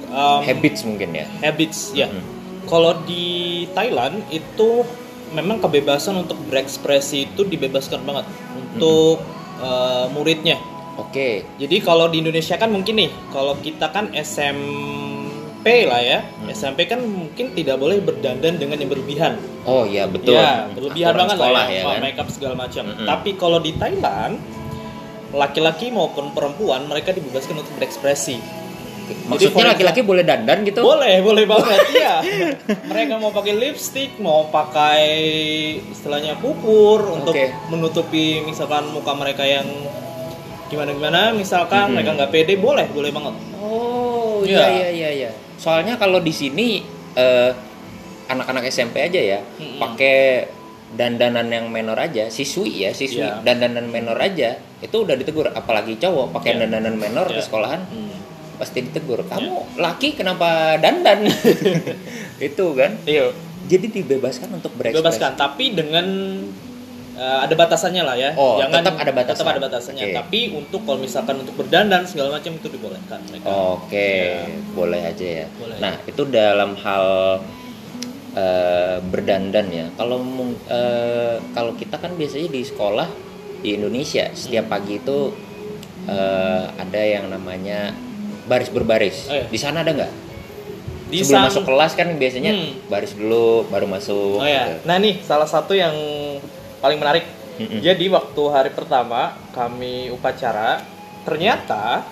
[0.10, 2.08] em, habits mungkin ya habits ya.
[2.10, 2.68] Mm-mm.
[2.68, 4.86] Kalau di Thailand itu
[5.34, 8.26] memang kebebasan untuk berekspresi itu dibebaskan banget
[8.58, 9.22] untuk
[9.58, 10.58] uh, muridnya.
[10.98, 11.46] Oke.
[11.58, 16.50] Jadi kalau di Indonesia kan mungkin nih, kalau kita kan SMP lah ya, Hmm.
[16.50, 19.38] SMP kan mungkin tidak boleh berdandan dengan yang berlebihan.
[19.66, 20.38] Oh iya betul.
[20.38, 22.02] Ya, berlebihan Aturan banget sekolah lah ya, ya kan.
[22.02, 22.84] make up segala macam.
[22.86, 23.08] Mm-mm.
[23.08, 24.34] Tapi kalau di Thailand,
[25.32, 28.38] laki-laki maupun perempuan mereka dibebaskan untuk berekspresi.
[29.26, 30.86] Maksudnya laki-laki boleh dandan gitu?
[30.86, 31.82] Boleh, boleh banget.
[31.98, 32.14] Iya.
[32.86, 35.02] Mereka mau pakai lipstick, mau pakai
[35.90, 37.50] istilahnya pupur untuk Oke.
[37.70, 39.66] menutupi misalkan muka mereka yang
[40.70, 41.22] gimana gimana.
[41.34, 41.94] Misalkan Mhm.
[41.94, 43.34] mereka nggak pede, boleh, boleh banget.
[43.58, 44.62] Oh Iya.
[44.62, 45.32] iya iya iya iya.
[45.58, 47.52] Soalnya kalau di sini eh,
[48.30, 49.82] anak-anak SMP aja ya Mm-mm.
[49.82, 50.46] pakai
[50.90, 53.42] dandanan yang menor aja, siswi ya, siswi Iya.
[53.42, 56.60] dandanan menor aja itu udah ditegur apalagi cowok pakai Iya.
[56.66, 57.46] dandanan menor ke Iya.
[57.46, 58.16] sekolahan Hmm.
[58.56, 59.24] pasti ditegur.
[59.24, 61.28] Kamu laki kenapa dandan?
[62.40, 62.96] itu kan.
[63.04, 63.32] Iya.
[63.68, 65.04] Jadi dibebaskan untuk berekspresi.
[65.04, 66.08] Bebaskan, tapi dengan
[67.16, 68.32] uh, ada batasannya lah ya.
[68.36, 69.44] Oh, tetap ada batasan.
[69.44, 70.04] Tetap ada batasannya.
[70.06, 70.16] Oke.
[70.16, 73.48] Tapi untuk kalau misalkan untuk berdandan segala macam itu dibolehkan mereka.
[73.48, 74.48] Oke, Ya.
[74.72, 75.48] boleh aja ya.
[75.56, 75.76] Boleh.
[75.78, 77.06] Nah, itu dalam hal
[78.32, 79.86] eh, berdandan ya.
[79.96, 80.22] Kalau
[80.70, 83.08] eh, kalau kita kan biasanya di sekolah
[83.60, 85.34] di Indonesia setiap pagi itu
[86.06, 87.94] eh, ada yang namanya
[88.46, 89.26] baris berbaris.
[89.26, 89.46] Oh, iya.
[89.46, 90.14] Di sana ada nggak?
[91.08, 92.72] Di Sebelum sang- masuk kelas kan biasanya Hmm.
[92.86, 94.38] baris dulu baru masuk.
[94.38, 94.74] Oh ya.
[94.74, 94.86] gitu.
[94.86, 95.94] Nah nih salah satu yang
[96.80, 97.26] paling menarik.
[97.60, 97.80] Mm-mm.
[97.80, 100.80] Jadi waktu hari pertama kami upacara,
[101.24, 102.08] ternyata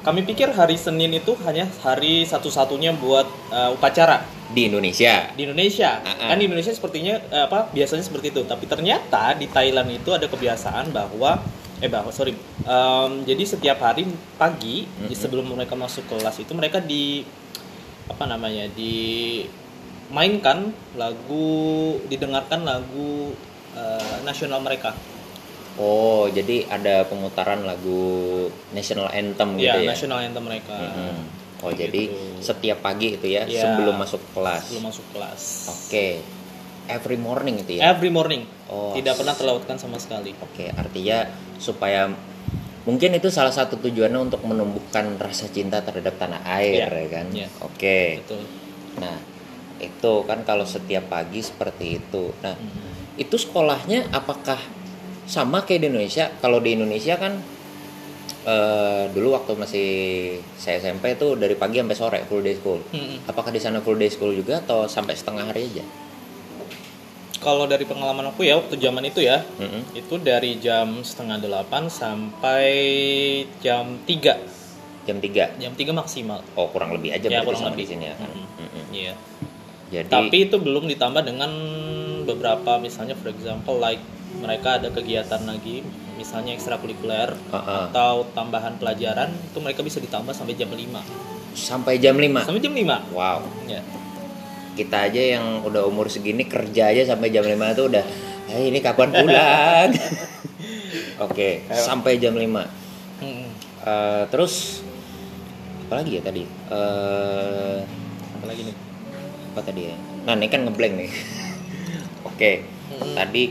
[0.00, 5.30] kami pikir hari Senin itu hanya hari satu-satunya buat uh, upacara Di Indonesia.
[5.36, 6.00] di Indonesia.
[6.02, 6.28] Ah, ah.
[6.34, 8.42] Kan di Indonesia sepertinya eh, apa biasanya seperti itu.
[8.42, 11.38] Tapi ternyata di Thailand itu ada kebiasaan bahwa
[11.78, 12.34] eh bahwa sorry.
[12.66, 15.14] Em, jadi setiap hari pagi Mm-mm.
[15.14, 17.22] sebelum mereka masuk kelas itu mereka di
[18.10, 18.66] apa namanya
[20.10, 21.46] dimainkan lagu
[22.10, 23.30] didengarkan lagu
[23.78, 24.90] eh, nasional mereka.
[25.76, 28.02] Oh, jadi ada pemutaran lagu
[28.70, 29.90] national anthem gitu Iya, ya.
[29.90, 30.74] national anthem mereka.
[30.74, 31.16] Mm-mm.
[31.60, 31.86] Oh, Gitu.
[31.86, 32.02] jadi
[32.40, 33.62] setiap pagi itu ya Iya.
[33.68, 34.64] sebelum masuk kelas.
[34.66, 35.42] Sebelum masuk kelas.
[35.68, 36.06] Oke.
[36.86, 37.92] Every morning itu ya.
[37.92, 38.48] Every morning.
[38.66, 40.34] Oh, Tidak pernah terlewatkan sama sekali.
[40.36, 42.10] Oke, artinya supaya
[42.82, 46.98] mungkin itu salah satu tujuannya untuk menumbuhkan rasa cinta terhadap tanah air Iya.
[46.98, 47.26] ya kan.
[47.30, 47.48] Iya.
[47.62, 47.98] Oke.
[48.24, 48.42] Betul.
[48.98, 49.16] Nah,
[49.78, 52.34] itu kan kalau setiap pagi seperti itu.
[52.40, 53.16] Nah, Mm.
[53.16, 54.58] itu sekolahnya apakah
[55.30, 56.26] sama kayak di Indonesia?
[56.36, 57.38] Kalau di Indonesia kan
[58.42, 59.88] eh, dulu waktu masih
[60.56, 62.82] saya SMP itu dari pagi sampai sore full day school.
[62.90, 63.22] Mm-mm.
[63.24, 65.84] Apakah di sana full day school juga atau sampai setengah hari aja?
[67.40, 69.96] Kalau dari pengalaman aku ya waktu zaman itu ya, Mm-mm.
[69.96, 72.68] itu dari jam setengah delapan sampai
[73.58, 74.60] jam 3
[75.00, 75.56] Jam 3.
[75.56, 77.88] jam 3 maksimal Oh, kurang lebih aja Ya, kurang lebih.
[77.88, 78.28] di sini ya kan.
[78.28, 78.46] Mm-mm.
[78.60, 78.84] Mm-mm.
[78.92, 79.14] Iya.
[79.90, 81.50] Jadi tapi itu belum ditambah dengan
[82.22, 83.98] beberapa misalnya for example like
[84.36, 85.82] mereka ada kegiatan lagi
[86.14, 87.82] misalnya ekstrakurikuler Heeh.
[87.88, 91.02] atau tambahan pelajaran itu mereka bisa ditambah sampai jam 5
[91.50, 92.40] sampai jam 5.
[92.40, 93.38] sampai jam 5 Wow.
[93.66, 93.82] ya
[94.70, 98.04] Kita aja yang udah umur segini kerja aja sampai jam 5 itu udah
[98.48, 99.90] "Eh, ini kapan pulang?
[101.20, 101.76] Oke, Ayo.
[101.76, 102.64] sampai jam 5.
[103.20, 103.48] Mm-mm.
[103.82, 104.80] Eh, terus
[105.84, 106.42] apa lagi ya tadi?
[106.46, 107.78] Eh
[108.32, 108.76] apa lagi nih
[109.50, 109.96] apa tadi ya?
[110.22, 111.10] Nah, ini kan ngeblank nih.
[112.30, 112.50] Oke.
[112.90, 113.14] Mm-mm.
[113.14, 113.44] Tadi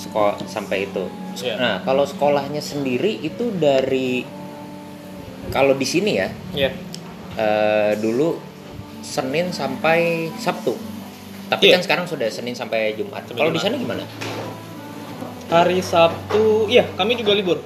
[0.00, 1.04] sekolah sampai itu.
[1.44, 1.54] Iya.
[1.60, 4.24] Nah, kalau sekolahnya sendiri itu dari
[5.52, 6.70] kalau di sini ya, ya
[7.36, 8.40] eh, dulu
[9.04, 10.72] Senin sampai Sabtu.
[11.50, 11.76] Tapi Iya.
[11.76, 13.26] kan sekarang sudah Senin sampai Jumat.
[13.28, 14.06] Kalau di sana gimana?
[15.50, 17.58] hari Sabtu iya kami juga libur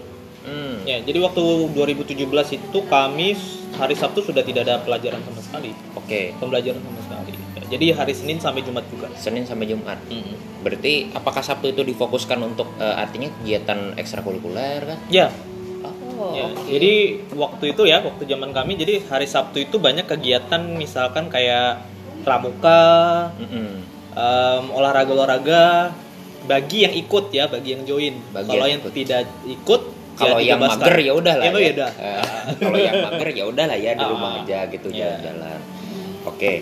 [0.44, 0.84] Hmm.
[0.84, 2.20] Ya, jadi waktu 2017
[2.52, 3.32] itu kami
[3.74, 6.36] hari Sabtu sudah tidak ada pelajaran sama sekali, Oke.
[6.36, 7.32] pembelajaran sama sekali.
[7.64, 9.08] Jadi hari Senin sampai Jumat juga.
[9.16, 9.96] Senin sampai Jumat.
[10.06, 10.36] Mm-mm.
[10.60, 14.98] Berarti apakah Sabtu itu difokuskan untuk eh, artinya kegiatan ekstrakurikuler kan?
[15.08, 15.32] Ya,
[16.14, 16.46] Oh, ya.
[16.46, 16.70] oke.
[16.70, 16.92] jadi
[17.34, 21.82] waktu itu ya, waktu zaman kami, jadi hari Sabtu itu banyak kegiatan, misalkan kayak
[22.22, 23.82] pramuka, Mm-mm.
[24.14, 25.90] em, olahraga-olahraga,
[26.46, 28.14] bagi yang ikut ya, bagi yang join.
[28.30, 28.92] Bagi Kalau yang yang ikut.
[28.94, 29.82] tidak ikut,
[30.14, 30.80] Kalau ya yang dibebaskan.
[30.82, 31.44] mager ya udah lah.
[31.44, 31.90] Ya, ya udah.
[31.94, 32.24] Eh,
[32.56, 34.98] kalau yang mager ya udah lah ya di Ah, rumah aja gitu iya.
[35.18, 35.58] jalan-jalan.
[36.24, 36.52] Oke.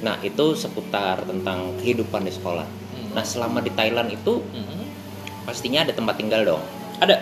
[0.00, 2.64] Nah, itu seputar tentang kehidupan di sekolah.
[2.64, 3.12] Hmm.
[3.12, 4.84] Nah, selama di Thailand itu Mm-mm.
[5.44, 6.62] pastinya ada tempat tinggal dong.
[6.98, 7.20] Ada.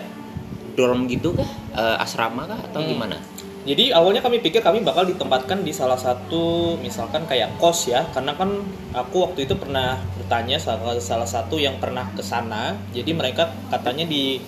[0.72, 1.46] Dorm gitu kah?
[1.76, 2.88] Eh, asrama kah atau Hmm.
[2.88, 3.18] gimana?
[3.62, 8.34] Jadi awalnya kami pikir kami bakal ditempatkan di salah satu misalkan kayak kos ya, karena
[8.34, 8.58] kan
[8.90, 12.74] aku waktu itu pernah bertanya salah salah satu yang pernah ke sana.
[12.90, 14.42] Jadi mereka katanya di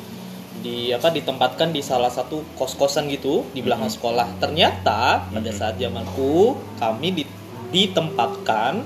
[0.65, 3.97] di apa ditempatkan di salah satu kos-kosan gitu di belakang Mhm.
[4.01, 4.27] sekolah.
[4.41, 5.59] Ternyata pada Mhm.
[5.61, 7.29] saat zamanku kami di-
[7.69, 8.81] ditempatkan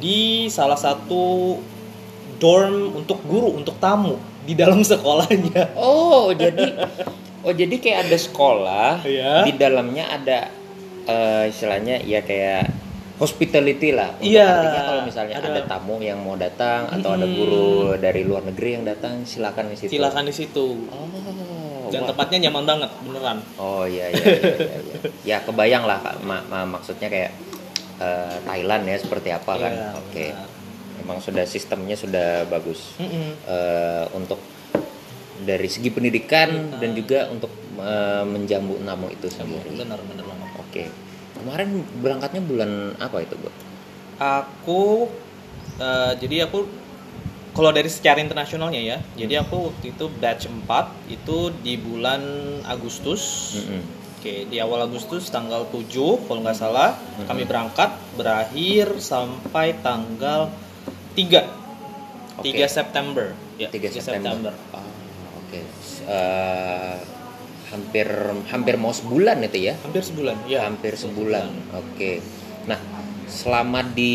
[0.00, 1.60] di salah satu
[2.40, 5.76] dorm untuk guru untuk tamu di dalam sekolahnya.
[5.76, 6.88] Oh, jadi
[7.44, 9.44] oh jadi kayak ada sekolah Iya.
[9.44, 10.38] di dalamnya ada
[11.02, 12.70] eh, istilahnya ya kayak
[13.22, 14.18] hospitality lah.
[14.18, 17.38] Iya, artinya kalau misalnya ada- ada, tamu yang mau datang atau ada Mm-mm.
[17.38, 19.94] guru dari luar negeri yang datang, silakan di situ.
[19.94, 20.66] Silakan di situ.
[20.90, 22.08] Oh, Dan wah.
[22.10, 23.38] tempatnya nyaman banget, beneran.
[23.62, 24.54] Oh iya iya iya.
[24.58, 24.96] iya, iya.
[25.22, 26.26] ya kebayang lah Kak.
[26.26, 27.30] Ma- ma- maksudnya kayak
[28.02, 29.70] eh, Thailand ya seperti apa kan.
[29.70, 30.26] Iya, Oke.
[30.34, 30.48] benar.
[31.02, 32.98] Memang sudah sistemnya sudah bagus.
[32.98, 33.38] Mm-mm.
[33.46, 34.42] Eh, untuk
[35.42, 39.78] dari segi pendidikan dan juga untuk eh, menjamu tamu itu sendiri.
[39.78, 40.48] Bener bener banget.
[40.58, 40.84] Oke.
[41.42, 42.70] Kemarin berangkatnya bulan
[43.02, 43.50] apa itu, Bu?
[44.22, 45.10] Aku
[45.82, 46.70] eh, jadi aku
[47.52, 52.22] kalau dari secara internasionalnya ya, jadi aku waktu itu batch 4 itu di bulan
[52.64, 53.54] Agustus.
[53.60, 53.82] Mm-mm.
[54.22, 56.94] Oke, di awal Agustus tanggal 7 kalau nggak salah
[57.26, 60.46] kami berangkat berakhir sampai tanggal
[61.18, 61.42] 3
[62.38, 62.54] Oke.
[62.54, 63.34] 3 September.
[63.58, 64.54] Ya, 3 September.
[64.72, 64.86] Ah,
[65.42, 65.60] Oke.
[66.06, 66.96] Eh,
[67.72, 68.06] hampir
[68.46, 69.74] hampir mau sebulan itu ya?
[69.80, 70.36] Hampir sebulan.
[70.44, 71.48] Ya, hampir sebulan.
[71.72, 72.20] Oke.
[72.68, 72.78] Nah,
[73.26, 74.14] selama di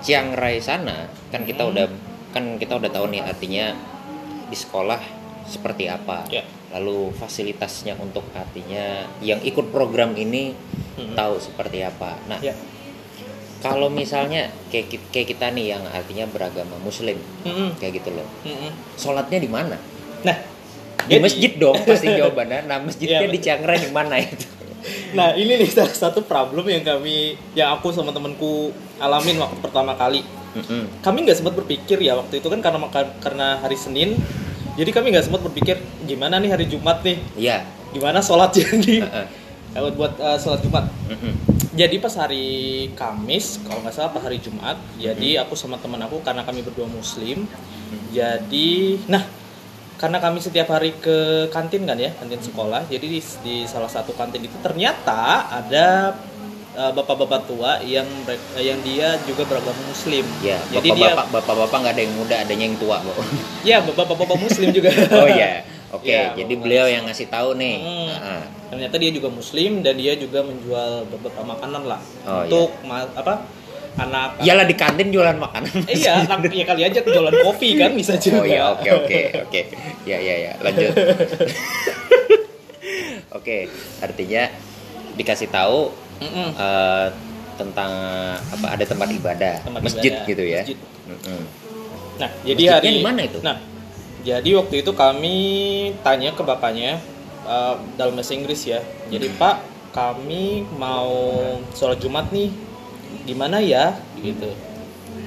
[0.00, 1.72] Chiang Rai sana kan kita Hmm.
[1.74, 1.86] udah
[2.30, 3.74] kan kita udah tahu nih artinya
[4.46, 5.00] di sekolah
[5.44, 6.24] seperti apa.
[6.30, 6.46] Ya.
[6.70, 10.54] Lalu fasilitasnya untuk artinya yang ikut program ini
[10.94, 11.12] Hmm.
[11.12, 12.14] tahu seperti apa.
[12.28, 12.54] Nah, Ya.
[13.58, 17.74] kalau misalnya kayak kayak kita nih yang artinya beragama muslim Mm-mm.
[17.78, 18.26] kayak gitu loh.
[18.46, 18.70] Mm-mm.
[18.94, 19.74] Sholatnya di mana?
[20.22, 20.36] Nah,
[21.08, 22.68] Di masjid dong pasti jawabannya.
[22.68, 24.46] Nah, masjidnya Iya, di Chiang Rai di mana itu?
[25.12, 29.96] Nah ini nih salah satu problem yang kami, yang aku sama temanku alamin waktu pertama
[29.98, 30.22] kali.
[30.56, 31.02] Mm-mm.
[31.04, 32.80] Kami nggak sempat berpikir ya waktu itu kan karena
[33.20, 34.16] karena hari Senin,
[34.80, 35.76] jadi kami nggak sempat berpikir
[36.08, 37.58] gimana nih hari Jumat nih, Iya.
[37.92, 39.26] gimana sholat jadi Heeh.
[39.76, 40.88] buat buat uh, sholat Jumat.
[41.08, 41.32] Mm-mm.
[41.78, 42.46] Jadi pas hari
[42.96, 46.88] Kamis, kalau nggak salah pas hari Jumat, jadi aku sama teman aku karena kami berdua
[46.88, 47.44] Muslim,
[48.10, 49.22] jadi nah
[49.98, 51.16] karena kami setiap hari ke
[51.48, 55.18] kantin kan ya kantin sekolah, jadi di, di salah satu kantin itu ternyata
[55.52, 56.14] ada
[56.72, 60.22] uh, bapak-bapak tua yang merek- yang dia juga beragama Muslim.
[60.40, 63.10] Ya, jadi dia bapak-bapak bapak-bapak nggak ada yang muda, adanya yang tua, Bu.
[63.62, 64.90] ya bapak-bapak Muslim juga.
[65.18, 65.66] Oh iya.
[65.88, 67.76] Oke, Ya, jadi bapak beliau yang ngasih tahu nih.
[67.80, 68.08] Hmm.
[68.12, 73.08] Ah, ternyata dia juga muslim dan dia juga menjual beberapa makanan lah Oh, untuk ma-
[73.08, 73.40] apa
[73.98, 75.70] anak Iyalah di kantin jualan makanan.
[75.84, 79.20] Eh, iya anak ya kali aja jualan kopi kan bisa juga Oh iya, oke oke
[79.42, 79.60] oke.
[80.04, 80.94] Ya ya ya, lanjut.
[83.30, 83.68] Oke,
[84.00, 84.48] artinya
[85.12, 86.48] dikasih tahu Mm-mm.
[86.54, 87.06] eh,
[87.54, 87.92] tentang
[88.40, 90.62] apa ada tempat ibadah, Tempat masjid ibadah, gitu ya.
[90.62, 90.78] masjid.
[91.04, 91.42] Mm-mm.
[92.18, 93.38] nah jadi Masjidnya hari di mana itu?
[93.40, 93.56] nah
[94.20, 95.36] jadi waktu itu kami
[96.00, 96.98] tanya ke bapaknya
[97.44, 99.38] eh, dalam bahasa Inggris ya jadi Hmm.
[99.38, 99.56] pak
[99.90, 101.12] kami mau
[101.72, 102.50] sholat Jumat nih
[103.28, 104.48] di mana ya gitu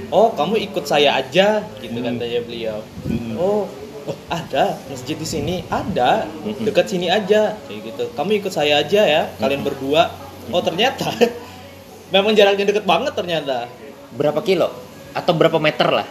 [0.09, 2.17] oh kamu ikut saya aja gitu Hmm.
[2.17, 3.37] katanya beliau Hmm.
[3.37, 3.69] oh
[4.03, 6.65] oh, ada masjid di sini ada Mm-mm.
[6.65, 9.69] dekat sini aja kayak gitu kamu ikut saya aja ya kalian Mm-mm.
[9.69, 10.09] berdua
[10.49, 11.13] oh ternyata
[12.13, 13.69] memang jaraknya deket banget ternyata
[14.11, 14.67] Berapa kilo?
[15.13, 16.07] Atau berapa meter lah?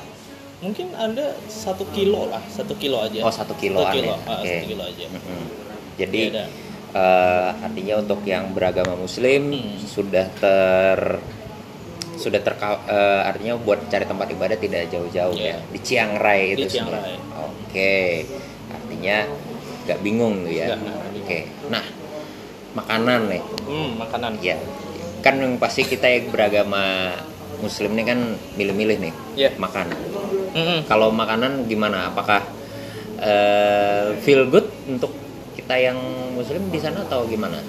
[0.61, 4.17] mungkin ada satu kilo lah satu kilo aja Oh, satu kiloan satu kilo, ya?
[4.23, 4.45] ah, Oke.
[4.47, 5.43] satu kilo aja Mm-mm.
[5.97, 6.45] Jadi Beda.
[6.95, 9.77] eh, artinya untuk yang beragama Muslim Hmm.
[9.83, 10.99] sudah ter
[12.21, 12.53] sudah ter
[13.25, 15.57] artinya buat cari tempat ibadah tidak jauh-jauh Iya.
[15.57, 17.01] ya di Chiang Rai Di itu Chiang sendiri.
[17.01, 17.17] Rai.
[17.41, 17.97] Oke,
[18.69, 19.17] artinya
[19.81, 20.67] nggak bingung tuh ya.
[20.69, 21.01] Nggak bingung.
[21.21, 21.85] Oke, nah
[22.71, 24.55] makanan nih, hmm makanan ya
[25.21, 27.13] kan yang pasti kita yang beragama
[27.59, 28.19] Muslim ini kan
[28.55, 29.51] milih-milih nih Iya.
[29.57, 29.89] makan.
[30.51, 30.79] Mm-mm.
[30.85, 32.09] Kalau makanan gimana?
[32.09, 32.41] Apakah
[33.19, 35.13] eh, feel good untuk
[35.53, 35.99] kita yang
[36.33, 37.61] Muslim di sana atau gimana?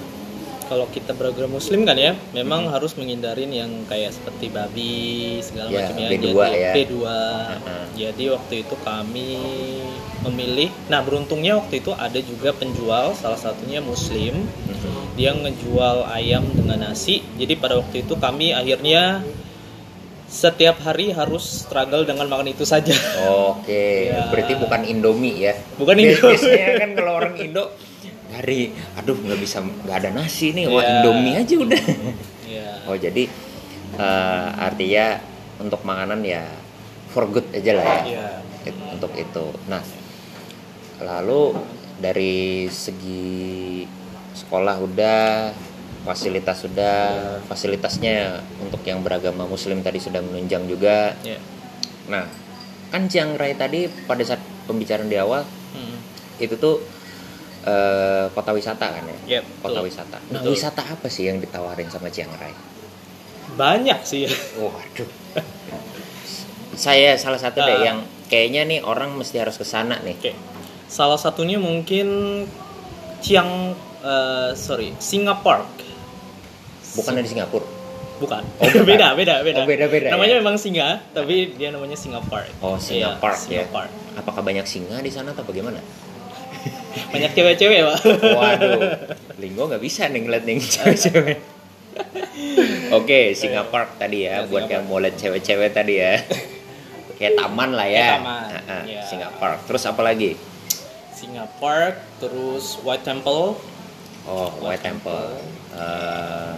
[0.72, 4.96] Kalau kita beragama muslim kan ya memang harus menghindarin yang kayak seperti babi
[5.44, 6.72] segala Ya, macam ya B2 jadi ya.
[6.74, 7.84] B2 Uh-uh.
[7.94, 9.32] jadi waktu itu kami
[10.24, 14.48] memilih nah beruntungnya waktu itu ada juga penjual salah satunya muslim
[15.12, 19.20] dia ngejual ayam dengan nasi jadi pada waktu itu kami akhirnya
[20.26, 22.96] setiap hari harus struggle dengan makan itu saja
[23.28, 24.32] Oke, Ya.
[24.32, 25.54] berarti bukan Indomie ya?
[25.76, 26.40] Bukan Indomie.
[26.40, 27.68] Biasanya kan kalau orang Indo
[28.32, 28.62] dari,
[28.94, 30.90] aduh nggak bisa, nggak ada nasi nih, wah Ya.
[30.98, 31.84] Indomie aja udah.
[32.48, 33.28] ya Oh jadi
[33.94, 35.20] eh, artinya
[35.58, 36.48] untuk makanan ya
[37.08, 38.28] for good aja lah ya, ya
[38.64, 39.46] It- untuk itu.
[39.68, 39.84] Nah,
[41.00, 41.58] lalu
[41.98, 42.36] dari
[42.68, 43.84] segi
[44.34, 45.52] sekolah udah,
[46.02, 46.98] fasilitas sudah,
[47.46, 51.14] fasilitasnya untuk yang beragama Muslim tadi sudah menunjang juga.
[51.22, 51.38] ya
[52.08, 52.26] Nah,
[52.90, 55.96] kan Chiang Rai tadi pada saat pembicaraan di awal Hmm.
[56.38, 56.84] itu tuh
[57.64, 59.18] eh, kota wisata kan ya?
[59.28, 59.88] Ya, Kota betul.
[59.88, 60.18] wisata.
[60.30, 60.54] Nah, Betul.
[60.54, 62.54] wisata apa sih yang ditawarin sama Chiang Rai?
[63.54, 64.26] Banyak sih.
[64.56, 65.10] Waduh.
[66.72, 67.84] Saya salah satu deh Ah.
[67.84, 67.98] yang
[68.28, 70.16] kayaknya nih orang mesti harus ke sana nih.
[70.16, 70.32] Oke.
[70.88, 72.08] Salah satunya mungkin
[73.20, 75.62] Chiang eh, sorry, Singapore.
[76.92, 77.64] Bukan dari Singapura.
[78.18, 78.42] Bukan.
[78.58, 78.86] Oh, bukan.
[78.86, 79.60] beda, beda, beda.
[79.62, 80.40] Oh, beda-beda, Namanya ya?
[80.42, 82.50] memang singa, tapi dia namanya Singapore.
[82.60, 83.40] Oh, Iya, Singapore ya.
[83.40, 83.90] Singapore.
[84.14, 85.78] Apakah banyak singa di sana atau bagaimana?
[87.10, 88.00] Banyak cewek-cewek, Pak.
[88.36, 88.80] Waduh,
[89.38, 91.38] Linggo nggak bisa nih ngeliat nih cewek-cewek.
[92.92, 94.74] Oke, Singapura tadi ya, Ya, buat Singapura.
[94.74, 96.20] yang mau lihat cewek-cewek tadi ya.
[97.16, 97.96] Kayak taman lah ya.
[97.96, 99.02] Kayak taman, ah, ya.
[99.06, 99.56] Singapura.
[99.64, 100.32] Terus apa lagi?
[101.12, 103.56] Singapore, terus White Temple,
[104.22, 105.26] Oh, White White Temple.
[105.74, 106.52] Eh,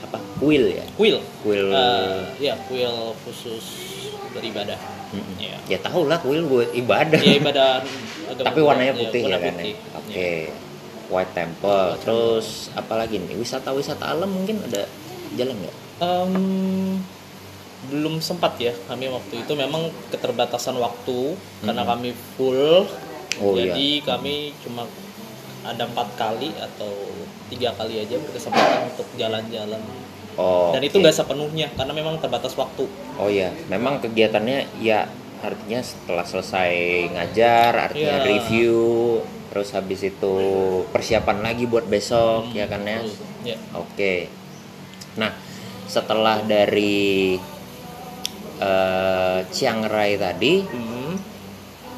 [0.00, 0.18] apa?
[0.40, 0.84] Kuil ya?
[0.96, 1.20] Kuil.
[1.44, 1.68] Kuil.
[1.68, 3.87] Eh, ya, kuil khusus
[4.30, 4.78] beribadah.
[5.10, 5.36] Mm-mm.
[5.38, 5.56] Ya.
[5.66, 7.20] Ya tahu lah kuil buat ibadah.
[7.24, 7.80] Ya ibadah
[8.38, 9.44] Tapi warnanya putih ya, warna kan?
[9.46, 9.52] ya?
[9.56, 9.74] putih.
[9.94, 10.30] Oke.
[11.08, 11.86] White Temple.
[11.98, 13.34] Terus apa lagi nih?
[13.34, 14.84] Wisata-wisata alam mungkin ada
[15.32, 15.76] jalan nggak?
[15.98, 16.32] Em,
[17.88, 21.88] belum sempat ya kami waktu itu memang keterbatasan waktu karena Mhm.
[21.88, 22.84] kami full
[23.38, 24.82] Oh, jadi kami cuma
[25.62, 26.90] ada empat kali atau
[27.46, 29.78] tiga kali aja berkesempatan untuk jalan-jalan
[30.38, 30.70] Oh.
[30.70, 32.86] dan itu nggak sepenuhnya karena memang terbatas waktu
[33.18, 36.70] Oh iya, memang kegiatannya ya artinya setelah selesai
[37.10, 38.26] ngajar, artinya Iya.
[38.26, 38.78] review,
[39.50, 40.34] terus habis itu
[40.90, 43.02] persiapan lagi buat besok ya kan ya.
[43.42, 44.30] Ya Oke.
[45.14, 45.34] Nah,
[45.86, 47.38] setelah dari
[48.58, 51.14] eh, Chiang Rai tadi, Hmm,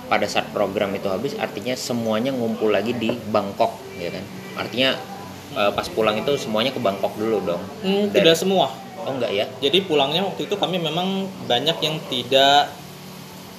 [0.09, 4.25] pada saat program itu habis, artinya semuanya ngumpul lagi di Bangkok, ya kan?
[4.59, 4.97] Artinya
[5.53, 7.63] eh, pas pulang itu semuanya ke Bangkok dulu dong.
[7.81, 9.49] Hmm, Dan- tidak semua Oh enggak ya?
[9.59, 11.09] jadi pulangnya waktu itu kami memang
[11.47, 12.69] banyak yang tidak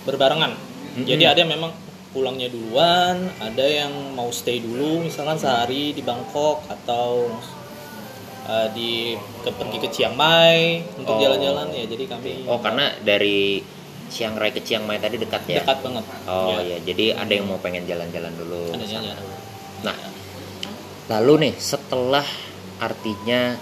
[0.02, 1.02] berbarengan Mm-mm.
[1.04, 1.72] jadi ada yang memang
[2.12, 7.26] pulangnya duluan ada yang mau stay dulu misalkan sehari di Bangkok atau
[8.44, 11.20] uh, di ke, pergi ke Chiang Mai untuk Oh.
[11.20, 13.64] jalan-jalan ya jadi kami Oh karena dari
[14.08, 15.64] Chiang Rai ke Chiang Mai tadi dekat ya?
[15.64, 18.70] dekat banget Oh Ya, ya, jadi ada yang mau pengen jalan-jalan dulu.
[18.70, 19.16] ada ke sana.
[19.82, 19.98] jalan.
[21.10, 22.26] Lalu nih setelah
[22.78, 23.58] artinya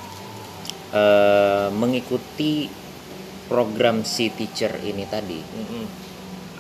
[0.92, 2.68] eh, mengikuti
[3.48, 5.86] program si teacher ini tadi, Mm-mm.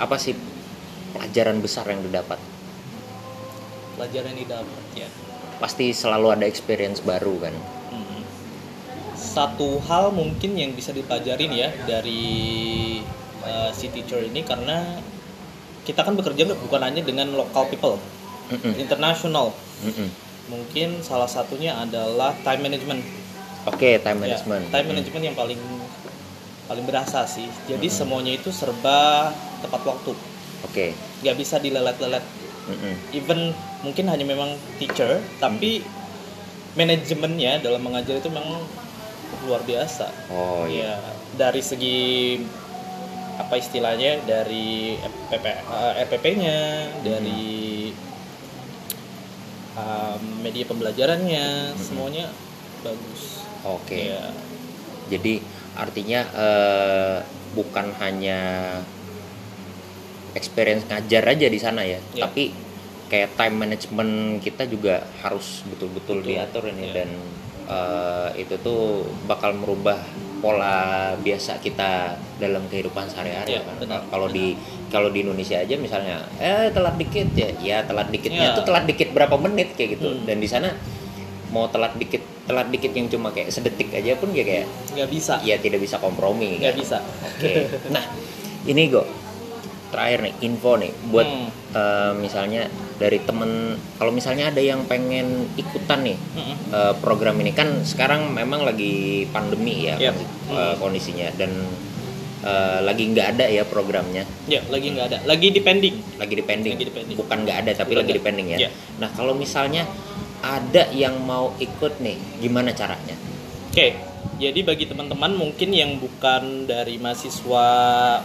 [0.02, 0.34] apa sih
[1.14, 2.40] pelajaran besar yang didapat?
[4.00, 5.10] pelajaran yang didapat ya
[5.60, 7.52] Pasti selalu ada experience baru kan?
[7.92, 8.24] Mm-mm.
[9.14, 12.24] satu hal mungkin yang bisa dipelajarin ya dari
[13.44, 15.04] uh, si teacher ini karena
[15.84, 18.00] kita kan bekerja bukan hanya dengan local people
[18.50, 19.52] Mm-mm, international
[19.84, 20.08] mm-mm.
[20.50, 23.02] Mungkin salah satunya adalah time management
[23.66, 24.64] Oke, time Ya, management.
[24.70, 25.62] time management yang paling
[26.66, 30.14] paling berasa sih jadi semuanya itu serba tepat waktu
[30.62, 30.94] Oke.
[31.22, 32.22] nggak bisa dilelet-lelet
[32.68, 32.94] mm-mm.
[33.12, 35.82] even mungkin hanya memang teacher tapi
[36.74, 38.62] manajemennya dalam mengajar itu memang
[39.46, 40.98] luar biasa Oh iya.
[40.98, 42.38] ya dari segi
[43.40, 45.00] apa istilahnya dari
[45.32, 46.58] PP, eh, RPP-nya
[47.00, 47.48] dari
[49.80, 52.28] um, media pembelajarannya semuanya
[52.84, 54.12] bagus Oke.
[54.12, 54.32] ya
[55.10, 55.42] Jadi
[55.74, 57.18] artinya eh,
[57.52, 58.40] bukan hanya
[60.38, 62.30] experience ngajar aja di sana ya, Ya.
[62.30, 62.54] tapi
[63.10, 66.30] kayak time management kita juga harus betul-betul Betul.
[66.30, 66.94] diatur ini Ya.
[67.02, 67.10] dan
[67.70, 69.98] eh, itu tuh bakal merubah
[70.40, 73.76] pola biasa kita dalam kehidupan sehari-hari Ya, kan.
[73.82, 74.56] benar, Kalau di
[74.90, 78.56] kalau di Indonesia aja misalnya eh telat dikit ya, ya telat dikitnya Ya.
[78.56, 80.10] tuh telat dikit berapa menit kayak gitu.
[80.12, 80.26] Hmm.
[80.26, 80.74] Dan di sana
[81.50, 85.38] mau telat dikit telat dikit yang cuma kayak sedetik aja pun kayak kayak nggak bisa
[85.40, 86.80] ya tidak bisa kompromi nggak kan?
[86.80, 87.54] bisa Oke.
[87.88, 88.04] Nah,
[88.66, 89.06] ini go
[89.88, 91.50] terakhir nih info nih buat Hmm.
[91.72, 93.50] eh, misalnya dari temen
[93.96, 96.56] kalau misalnya ada yang pengen ikutan nih Mm-mm.
[96.70, 100.14] eh, program ini kan sekarang memang lagi pandemi ya Yep.
[100.14, 101.50] kondi- eh, kondisinya dan
[102.42, 106.74] eh, lagi nggak ada ya programnya ya lagi nggak ada lagi depending lagi di pending,
[106.74, 107.18] Lagi di pending.
[107.18, 108.26] bukan nggak ada tapi Bukan lagi di nggak.
[108.26, 108.70] pending ya Iya.
[108.98, 109.84] nah kalau misalnya
[110.40, 113.16] ada yang mau ikut nih gimana caranya
[113.70, 113.94] Oke,
[114.38, 117.68] jadi bagi teman-teman mungkin yang bukan dari mahasiswa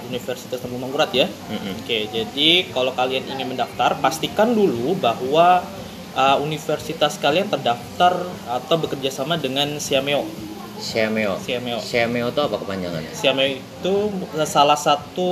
[0.03, 1.29] Universitas Tanjung Mangkurat ya.
[1.29, 1.85] Mm-mm.
[1.85, 5.61] Oke, jadi kalau kalian ingin mendaftar, pastikan dulu bahwa
[6.17, 10.25] uh, universitas kalian terdaftar atau bekerja sama dengan Siameo.
[10.75, 11.79] Siameo Siameo.
[11.79, 13.95] Siameo itu apa kepanjangannya Siameo itu
[14.45, 15.31] salah satu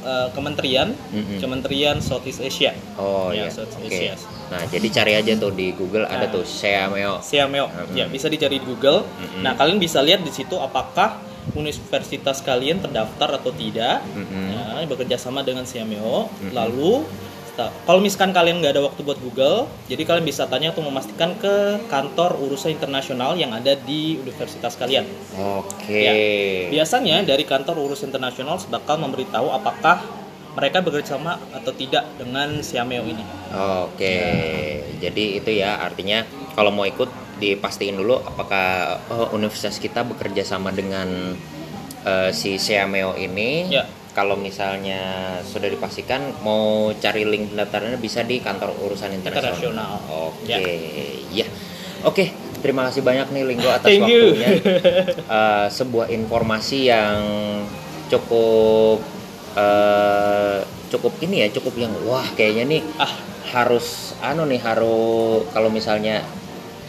[0.00, 1.40] uh, kementerian, Mm-mm.
[1.40, 2.76] Kementerian Southeast Asia.
[3.00, 3.48] Oh Ya, iya.
[3.48, 3.96] Southeast Oke.
[3.96, 4.14] Asia.
[4.52, 6.34] Nah, jadi cari aja tuh di Google ada Nah.
[6.34, 7.24] tuh Xiaomeo.
[7.24, 7.66] Siameo.
[7.72, 7.96] Mm-mm.
[7.96, 9.02] Ya, bisa dicari di Google.
[9.08, 9.40] Mm-mm.
[9.40, 11.16] Nah, kalian bisa lihat di situ apakah
[11.56, 14.04] universitas kalian terdaftar atau tidak.
[14.12, 14.52] Mm-mm.
[14.52, 16.28] Ya, bekerja sama dengan Siameo.
[16.28, 16.52] Mm-mm.
[16.52, 17.08] Lalu
[17.58, 21.84] Kalau misalkan kalian nggak ada waktu buat Google, jadi kalian bisa tanya atau memastikan ke
[21.92, 25.04] kantor urusan internasional yang ada di universitas kalian.
[25.36, 26.00] Oke.
[26.00, 26.12] Ya.
[26.72, 30.00] Biasanya dari kantor urusan internasional bakal memberitahu apakah
[30.52, 33.24] mereka bekerja sama atau tidak dengan Siameo ini.
[33.84, 34.16] Oke.
[35.00, 36.24] Jadi itu ya artinya
[36.56, 37.08] kalau mau ikut
[37.40, 41.36] dipastiin dulu apakah oh, universitas kita bekerja sama dengan
[42.04, 43.68] eh, si Siameo ini.
[43.72, 43.84] Ya.
[44.12, 45.00] Kalau misalnya
[45.40, 46.62] sudah dipastikan mau
[46.94, 50.04] cari link pendaftarannya bisa di kantor urusan internasional.
[50.06, 50.60] Oke, Ya.
[51.34, 51.46] ya.
[52.02, 54.36] Oke, terima kasih banyak nih Linggo atas Thank you.
[54.36, 54.50] waktunya.
[55.32, 57.16] Eh, sebuah informasi yang
[58.06, 59.00] cukup
[59.54, 60.58] eh,
[60.88, 63.12] cukup ini ya, cukup yang wah kayaknya nih Ah,
[63.48, 66.20] harus anu nih harus kalau misalnya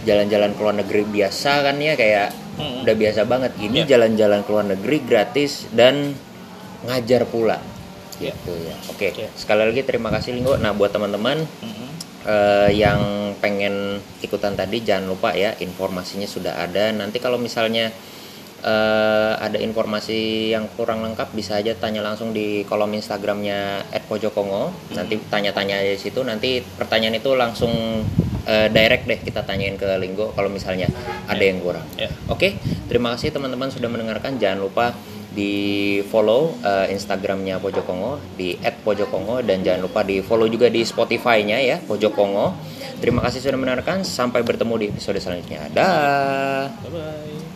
[0.03, 2.83] jalan-jalan ke luar negeri biasa kan ya kayak Mm-mm.
[2.83, 3.51] udah biasa banget.
[3.57, 3.95] Ini Ya.
[3.95, 6.11] jalan-jalan ke luar negeri gratis dan
[6.87, 7.57] ngajar pula.
[8.21, 8.31] Ya.
[8.35, 8.75] Gitu ya.
[8.91, 9.29] Oke, Ya.
[9.33, 10.55] sekali lagi terima kasih Linggo.
[10.61, 11.43] Nah, buat teman-teman
[12.23, 17.91] eh, yang pengen ikutan tadi jangan lupa ya informasinya sudah ada nanti kalau misalnya
[18.63, 25.19] eh, ada informasi yang kurang lengkap bisa aja tanya langsung di kolom instagramnya @pojokongo nanti
[25.27, 27.73] tanya-tanya aja di situ nanti pertanyaan itu langsung
[28.47, 30.87] eh, direct deh kita tanyain ke Linggo kalau misalnya
[31.27, 32.07] ada yang kurang Ya.
[32.31, 32.55] Oke,
[32.87, 34.39] terima kasih teman-teman sudah mendengarkan.
[34.39, 34.95] Jangan lupa
[35.33, 41.57] di follow eh, Instagramnya Pojokongo di @pojokongo dan jangan lupa di follow juga di Spotify-nya
[41.59, 42.53] ya Pojokongo.
[43.01, 44.07] Terima kasih sudah mendengarkan.
[44.07, 45.67] Sampai bertemu di episode selanjutnya.
[45.73, 46.71] Dah.
[46.87, 47.53] Bye bye.